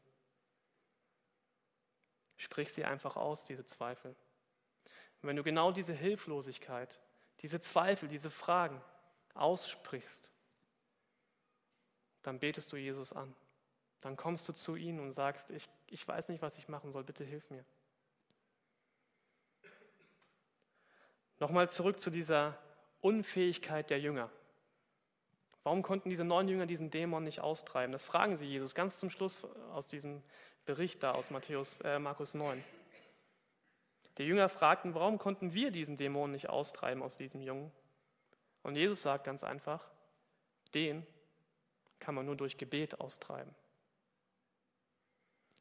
Sprich 2.36 2.72
sie 2.72 2.84
einfach 2.84 3.16
aus, 3.16 3.44
diese 3.44 3.64
Zweifel. 3.66 4.16
Und 5.20 5.28
wenn 5.28 5.36
du 5.36 5.42
genau 5.42 5.70
diese 5.70 5.92
Hilflosigkeit, 5.92 6.98
diese 7.40 7.60
Zweifel, 7.60 8.08
diese 8.08 8.30
Fragen 8.30 8.80
aussprichst, 9.34 10.30
dann 12.28 12.38
betest 12.38 12.70
du 12.72 12.76
Jesus 12.76 13.12
an. 13.12 13.34
Dann 14.02 14.16
kommst 14.16 14.46
du 14.48 14.52
zu 14.52 14.76
ihm 14.76 15.00
und 15.00 15.10
sagst, 15.10 15.50
ich, 15.50 15.66
ich 15.86 16.06
weiß 16.06 16.28
nicht, 16.28 16.42
was 16.42 16.58
ich 16.58 16.68
machen 16.68 16.92
soll, 16.92 17.02
bitte 17.02 17.24
hilf 17.24 17.48
mir. 17.50 17.64
Nochmal 21.40 21.70
zurück 21.70 21.98
zu 21.98 22.10
dieser 22.10 22.58
Unfähigkeit 23.00 23.88
der 23.88 23.98
Jünger. 23.98 24.30
Warum 25.62 25.82
konnten 25.82 26.10
diese 26.10 26.24
neun 26.24 26.48
Jünger 26.48 26.66
diesen 26.66 26.90
Dämon 26.90 27.24
nicht 27.24 27.40
austreiben? 27.40 27.92
Das 27.92 28.04
fragen 28.04 28.36
sie 28.36 28.46
Jesus 28.46 28.74
ganz 28.74 28.98
zum 28.98 29.08
Schluss 29.08 29.42
aus 29.72 29.88
diesem 29.88 30.22
Bericht 30.66 31.02
da 31.02 31.12
aus 31.12 31.30
Matthäus, 31.30 31.80
äh, 31.80 31.98
Markus 31.98 32.34
9. 32.34 32.62
Die 34.18 34.24
Jünger 34.24 34.50
fragten, 34.50 34.94
warum 34.94 35.16
konnten 35.16 35.54
wir 35.54 35.70
diesen 35.70 35.96
Dämon 35.96 36.30
nicht 36.32 36.50
austreiben 36.50 37.02
aus 37.02 37.16
diesem 37.16 37.40
Jungen? 37.40 37.72
Und 38.62 38.76
Jesus 38.76 39.00
sagt 39.00 39.24
ganz 39.24 39.44
einfach, 39.44 39.88
den 40.74 41.06
kann 42.00 42.14
man 42.14 42.26
nur 42.26 42.36
durch 42.36 42.56
Gebet 42.56 43.00
austreiben. 43.00 43.54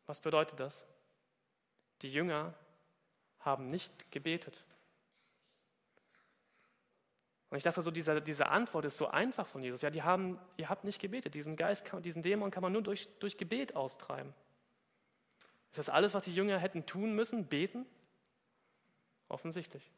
Was 0.06 0.21
bedeutet 0.21 0.60
das? 0.60 0.86
Die 2.02 2.12
Jünger 2.12 2.54
haben 3.39 3.69
nicht 3.69 4.12
gebetet. 4.12 4.63
Und 7.50 7.58
ich 7.58 7.63
dachte 7.63 7.82
so, 7.82 7.91
diese, 7.91 8.21
diese 8.21 8.47
Antwort 8.47 8.86
ist 8.86 8.97
so 8.97 9.08
einfach 9.08 9.47
von 9.47 9.63
Jesus. 9.63 9.82
Ja, 9.82 9.89
die 9.89 10.04
haben, 10.04 10.39
ihr 10.58 10.69
habt 10.69 10.84
nicht 10.84 11.00
gebetet. 11.00 11.34
Diesen 11.34 11.56
Geist, 11.56 11.89
diesen 12.04 12.21
Dämon 12.21 12.52
kann 12.52 12.62
man 12.62 12.73
nur 12.73 12.82
durch, 12.82 13.08
durch 13.19 13.38
Gebet 13.38 13.76
austreiben. 13.76 14.34
Ist 15.71 15.78
das 15.78 15.89
alles, 15.89 16.13
was 16.13 16.23
die 16.23 16.36
Jünger 16.36 16.58
hätten 16.58 16.86
tun 16.86 17.13
müssen? 17.13 17.47
Beten? 17.47 17.86
Offensichtlich. 19.30 19.91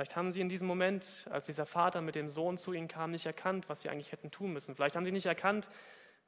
Vielleicht 0.00 0.16
haben 0.16 0.30
sie 0.30 0.40
in 0.40 0.48
diesem 0.48 0.66
Moment, 0.66 1.28
als 1.28 1.44
dieser 1.44 1.66
Vater 1.66 2.00
mit 2.00 2.14
dem 2.14 2.30
Sohn 2.30 2.56
zu 2.56 2.72
ihnen 2.72 2.88
kam, 2.88 3.10
nicht 3.10 3.26
erkannt, 3.26 3.68
was 3.68 3.82
sie 3.82 3.90
eigentlich 3.90 4.12
hätten 4.12 4.30
tun 4.30 4.50
müssen. 4.50 4.74
Vielleicht 4.74 4.96
haben 4.96 5.04
sie 5.04 5.12
nicht 5.12 5.26
erkannt 5.26 5.68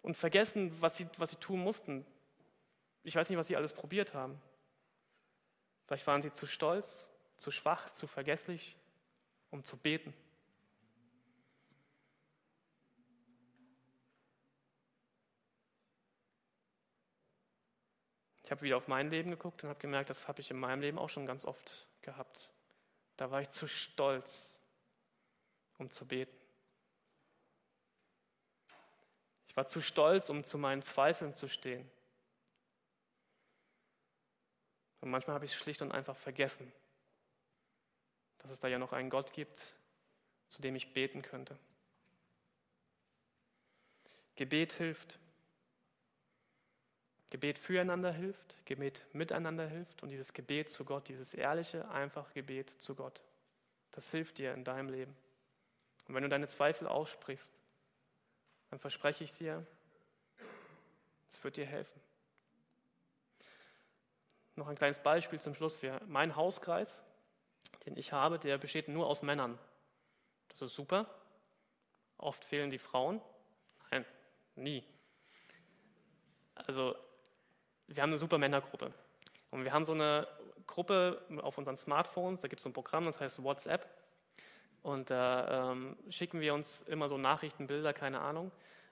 und 0.02 0.14
vergessen, 0.14 0.70
was 0.82 0.98
sie, 0.98 1.08
was 1.16 1.30
sie 1.30 1.36
tun 1.36 1.60
mussten. 1.60 2.04
Ich 3.02 3.16
weiß 3.16 3.30
nicht, 3.30 3.38
was 3.38 3.46
sie 3.46 3.56
alles 3.56 3.72
probiert 3.72 4.12
haben. 4.12 4.38
Vielleicht 5.86 6.06
waren 6.06 6.20
sie 6.20 6.30
zu 6.30 6.46
stolz, 6.46 7.08
zu 7.38 7.50
schwach, 7.50 7.88
zu 7.94 8.06
vergesslich, 8.06 8.76
um 9.50 9.64
zu 9.64 9.78
beten. 9.78 10.12
Ich 18.44 18.50
habe 18.50 18.60
wieder 18.60 18.76
auf 18.76 18.86
mein 18.86 19.08
Leben 19.08 19.30
geguckt 19.30 19.64
und 19.64 19.70
habe 19.70 19.80
gemerkt, 19.80 20.10
das 20.10 20.28
habe 20.28 20.42
ich 20.42 20.50
in 20.50 20.58
meinem 20.58 20.82
Leben 20.82 20.98
auch 20.98 21.08
schon 21.08 21.24
ganz 21.24 21.46
oft 21.46 21.86
gehabt. 22.02 22.50
Da 23.22 23.30
war 23.30 23.40
ich 23.40 23.50
zu 23.50 23.68
stolz, 23.68 24.64
um 25.78 25.88
zu 25.92 26.04
beten. 26.04 26.36
Ich 29.46 29.56
war 29.56 29.68
zu 29.68 29.80
stolz, 29.80 30.28
um 30.28 30.42
zu 30.42 30.58
meinen 30.58 30.82
Zweifeln 30.82 31.32
zu 31.32 31.46
stehen. 31.46 31.88
Und 35.00 35.10
manchmal 35.10 35.34
habe 35.34 35.44
ich 35.44 35.52
es 35.52 35.56
schlicht 35.56 35.82
und 35.82 35.92
einfach 35.92 36.16
vergessen, 36.16 36.72
dass 38.38 38.50
es 38.50 38.58
da 38.58 38.66
ja 38.66 38.80
noch 38.80 38.92
einen 38.92 39.08
Gott 39.08 39.32
gibt, 39.32 39.72
zu 40.48 40.60
dem 40.60 40.74
ich 40.74 40.92
beten 40.92 41.22
könnte. 41.22 41.56
Gebet 44.34 44.72
hilft. 44.72 45.20
Gebet 47.32 47.56
füreinander 47.56 48.12
hilft, 48.12 48.62
Gebet 48.66 49.06
miteinander 49.14 49.66
hilft 49.66 50.02
und 50.02 50.10
dieses 50.10 50.34
Gebet 50.34 50.68
zu 50.68 50.84
Gott, 50.84 51.08
dieses 51.08 51.32
ehrliche, 51.32 51.88
einfache 51.88 52.30
Gebet 52.34 52.68
zu 52.68 52.94
Gott, 52.94 53.22
das 53.92 54.10
hilft 54.10 54.36
dir 54.36 54.52
in 54.52 54.64
deinem 54.64 54.90
Leben. 54.90 55.16
Und 56.06 56.14
wenn 56.14 56.24
du 56.24 56.28
deine 56.28 56.46
Zweifel 56.46 56.86
aussprichst, 56.86 57.58
dann 58.68 58.78
verspreche 58.78 59.24
ich 59.24 59.32
dir, 59.32 59.66
es 61.26 61.42
wird 61.42 61.56
dir 61.56 61.64
helfen. 61.64 61.98
Noch 64.54 64.68
ein 64.68 64.76
kleines 64.76 65.02
Beispiel 65.02 65.40
zum 65.40 65.54
Schluss. 65.54 65.78
Mein 66.08 66.36
Hauskreis, 66.36 67.02
den 67.86 67.96
ich 67.96 68.12
habe, 68.12 68.38
der 68.38 68.58
besteht 68.58 68.88
nur 68.88 69.06
aus 69.06 69.22
Männern. 69.22 69.58
Das 70.48 70.60
ist 70.60 70.74
super. 70.74 71.08
Oft 72.18 72.44
fehlen 72.44 72.68
die 72.68 72.78
Frauen. 72.78 73.22
Nein, 73.90 74.04
nie. 74.54 74.84
Also, 76.54 76.94
wir 77.94 78.02
haben 78.02 78.10
eine 78.10 78.18
super 78.18 78.38
Männergruppe. 78.38 78.92
Und 79.50 79.64
wir 79.64 79.72
haben 79.72 79.84
so 79.84 79.92
eine 79.92 80.26
Gruppe 80.66 81.22
auf 81.42 81.58
unseren 81.58 81.76
Smartphones, 81.76 82.40
da 82.40 82.48
gibt 82.48 82.60
es 82.60 82.64
so 82.64 82.70
ein 82.70 82.72
Programm, 82.72 83.04
das 83.04 83.20
heißt 83.20 83.42
WhatsApp. 83.42 83.86
Und 84.82 85.10
da 85.10 85.72
ähm, 85.72 85.96
schicken 86.08 86.40
wir 86.40 86.54
uns 86.54 86.82
immer 86.82 87.08
so 87.08 87.18
Nachrichten, 87.18 87.66
Bilder, 87.66 87.92
keine 87.92 88.20
Ahnung. 88.20 88.50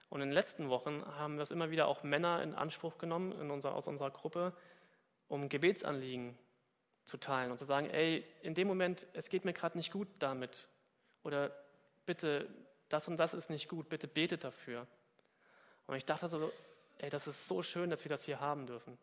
Und 0.09 0.21
in 0.21 0.29
den 0.29 0.33
letzten 0.33 0.69
Wochen 0.69 1.03
haben 1.17 1.37
das 1.37 1.51
immer 1.51 1.71
wieder 1.71 1.87
auch 1.87 2.03
Männer 2.03 2.43
in 2.43 2.53
Anspruch 2.53 2.97
genommen 2.97 3.31
in 3.39 3.49
unser, 3.49 3.75
aus 3.75 3.87
unserer 3.87 4.11
Gruppe, 4.11 4.53
um 5.27 5.49
Gebetsanliegen 5.49 6.37
zu 7.05 7.17
teilen 7.17 7.51
und 7.51 7.57
zu 7.57 7.65
sagen, 7.65 7.89
ey, 7.89 8.25
in 8.41 8.53
dem 8.53 8.67
Moment, 8.67 9.07
es 9.13 9.29
geht 9.29 9.45
mir 9.45 9.53
gerade 9.53 9.77
nicht 9.77 9.91
gut 9.91 10.07
damit. 10.19 10.67
Oder 11.23 11.51
bitte, 12.05 12.47
das 12.89 13.07
und 13.07 13.17
das 13.17 13.33
ist 13.33 13.49
nicht 13.49 13.67
gut, 13.67 13.89
bitte 13.89 14.07
betet 14.07 14.43
dafür. 14.43 14.85
Und 15.87 15.95
ich 15.95 16.05
dachte 16.05 16.27
so, 16.27 16.51
ey, 17.01 17.09
das 17.09 17.25
ist 17.25 17.47
so 17.47 17.63
schön, 17.63 17.89
dass 17.89 18.05
wir 18.05 18.09
das 18.09 18.23
hier 18.23 18.39
haben 18.39 18.67
dürfen. 18.67 18.97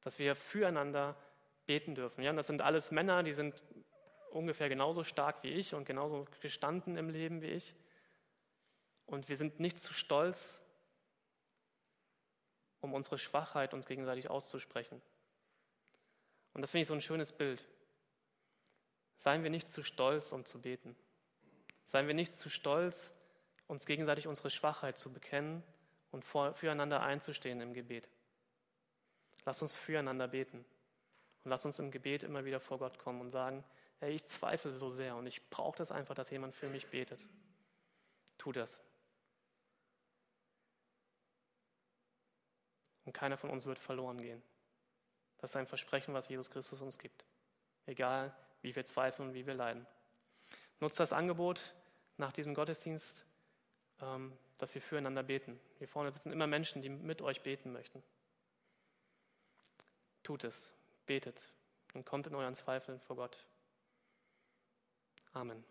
Dass 0.00 0.18
wir 0.18 0.34
füreinander 0.34 1.16
beten 1.66 1.94
dürfen. 1.94 2.22
Ja, 2.22 2.30
und 2.30 2.36
das 2.36 2.48
sind 2.48 2.62
alles 2.62 2.90
Männer, 2.90 3.22
die 3.22 3.32
sind 3.32 3.62
ungefähr 4.30 4.68
genauso 4.68 5.04
stark 5.04 5.42
wie 5.44 5.52
ich 5.52 5.74
und 5.74 5.84
genauso 5.84 6.26
gestanden 6.40 6.96
im 6.96 7.10
Leben 7.10 7.42
wie 7.42 7.50
ich. 7.50 7.76
Und 9.06 9.28
wir 9.28 9.36
sind 9.36 9.60
nicht 9.60 9.82
zu 9.82 9.92
stolz, 9.92 10.60
um 12.80 12.92
unsere 12.92 13.18
Schwachheit 13.18 13.72
uns 13.72 13.86
gegenseitig 13.86 14.28
auszusprechen. 14.28 15.00
Und 16.54 16.62
das 16.62 16.72
finde 16.72 16.82
ich 16.82 16.88
so 16.88 16.94
ein 16.94 17.00
schönes 17.00 17.32
Bild. 17.32 17.64
Seien 19.16 19.44
wir 19.44 19.50
nicht 19.50 19.72
zu 19.72 19.82
stolz, 19.82 20.32
um 20.32 20.44
zu 20.44 20.60
beten. 20.60 20.96
Seien 21.84 22.08
wir 22.08 22.14
nicht 22.14 22.38
zu 22.38 22.50
stolz, 22.50 23.12
uns 23.68 23.86
gegenseitig 23.86 24.26
unsere 24.26 24.50
Schwachheit 24.50 24.98
zu 24.98 25.12
bekennen 25.12 25.62
und 26.10 26.24
füreinander 26.24 27.02
einzustehen 27.02 27.60
im 27.60 27.74
Gebet. 27.74 28.08
Lass 29.44 29.62
uns 29.62 29.74
füreinander 29.74 30.28
beten. 30.28 30.64
Und 31.44 31.50
lass 31.50 31.64
uns 31.64 31.78
im 31.78 31.90
Gebet 31.90 32.22
immer 32.22 32.44
wieder 32.44 32.60
vor 32.60 32.78
Gott 32.78 32.98
kommen 32.98 33.20
und 33.20 33.30
sagen, 33.30 33.64
hey, 34.00 34.12
ich 34.12 34.26
zweifle 34.26 34.72
so 34.72 34.88
sehr 34.88 35.16
und 35.16 35.26
ich 35.26 35.48
brauche 35.50 35.78
das 35.78 35.90
einfach, 35.90 36.14
dass 36.14 36.30
jemand 36.30 36.54
für 36.54 36.68
mich 36.68 36.88
betet. 36.88 37.20
Tu 38.36 38.52
das. 38.52 38.80
Und 43.04 43.12
keiner 43.12 43.38
von 43.38 43.50
uns 43.50 43.66
wird 43.66 43.78
verloren 43.78 44.18
gehen. 44.18 44.42
Das 45.38 45.52
ist 45.52 45.56
ein 45.56 45.66
Versprechen, 45.66 46.12
was 46.14 46.28
Jesus 46.28 46.50
Christus 46.50 46.80
uns 46.80 46.98
gibt. 46.98 47.24
Egal, 47.86 48.36
wie 48.60 48.74
wir 48.76 48.84
zweifeln 48.84 49.28
und 49.28 49.34
wie 49.34 49.46
wir 49.46 49.54
leiden. 49.54 49.86
Nutzt 50.80 51.00
das 51.00 51.12
Angebot 51.12 51.74
nach 52.18 52.32
diesem 52.32 52.54
Gottesdienst, 52.54 53.24
ähm, 54.02 54.36
dass 54.58 54.74
wir 54.74 54.82
füreinander 54.82 55.22
beten. 55.22 55.58
Hier 55.78 55.88
vorne 55.88 56.10
sitzen 56.10 56.32
immer 56.32 56.46
Menschen, 56.46 56.82
die 56.82 56.88
mit 56.88 57.22
euch 57.22 57.42
beten 57.42 57.72
möchten. 57.72 58.02
Tut 60.22 60.44
es, 60.44 60.74
betet 61.06 61.40
und 61.94 62.04
kommt 62.04 62.26
in 62.26 62.34
euren 62.34 62.54
Zweifeln 62.54 63.00
vor 63.00 63.16
Gott. 63.16 63.46
Amen. 65.32 65.64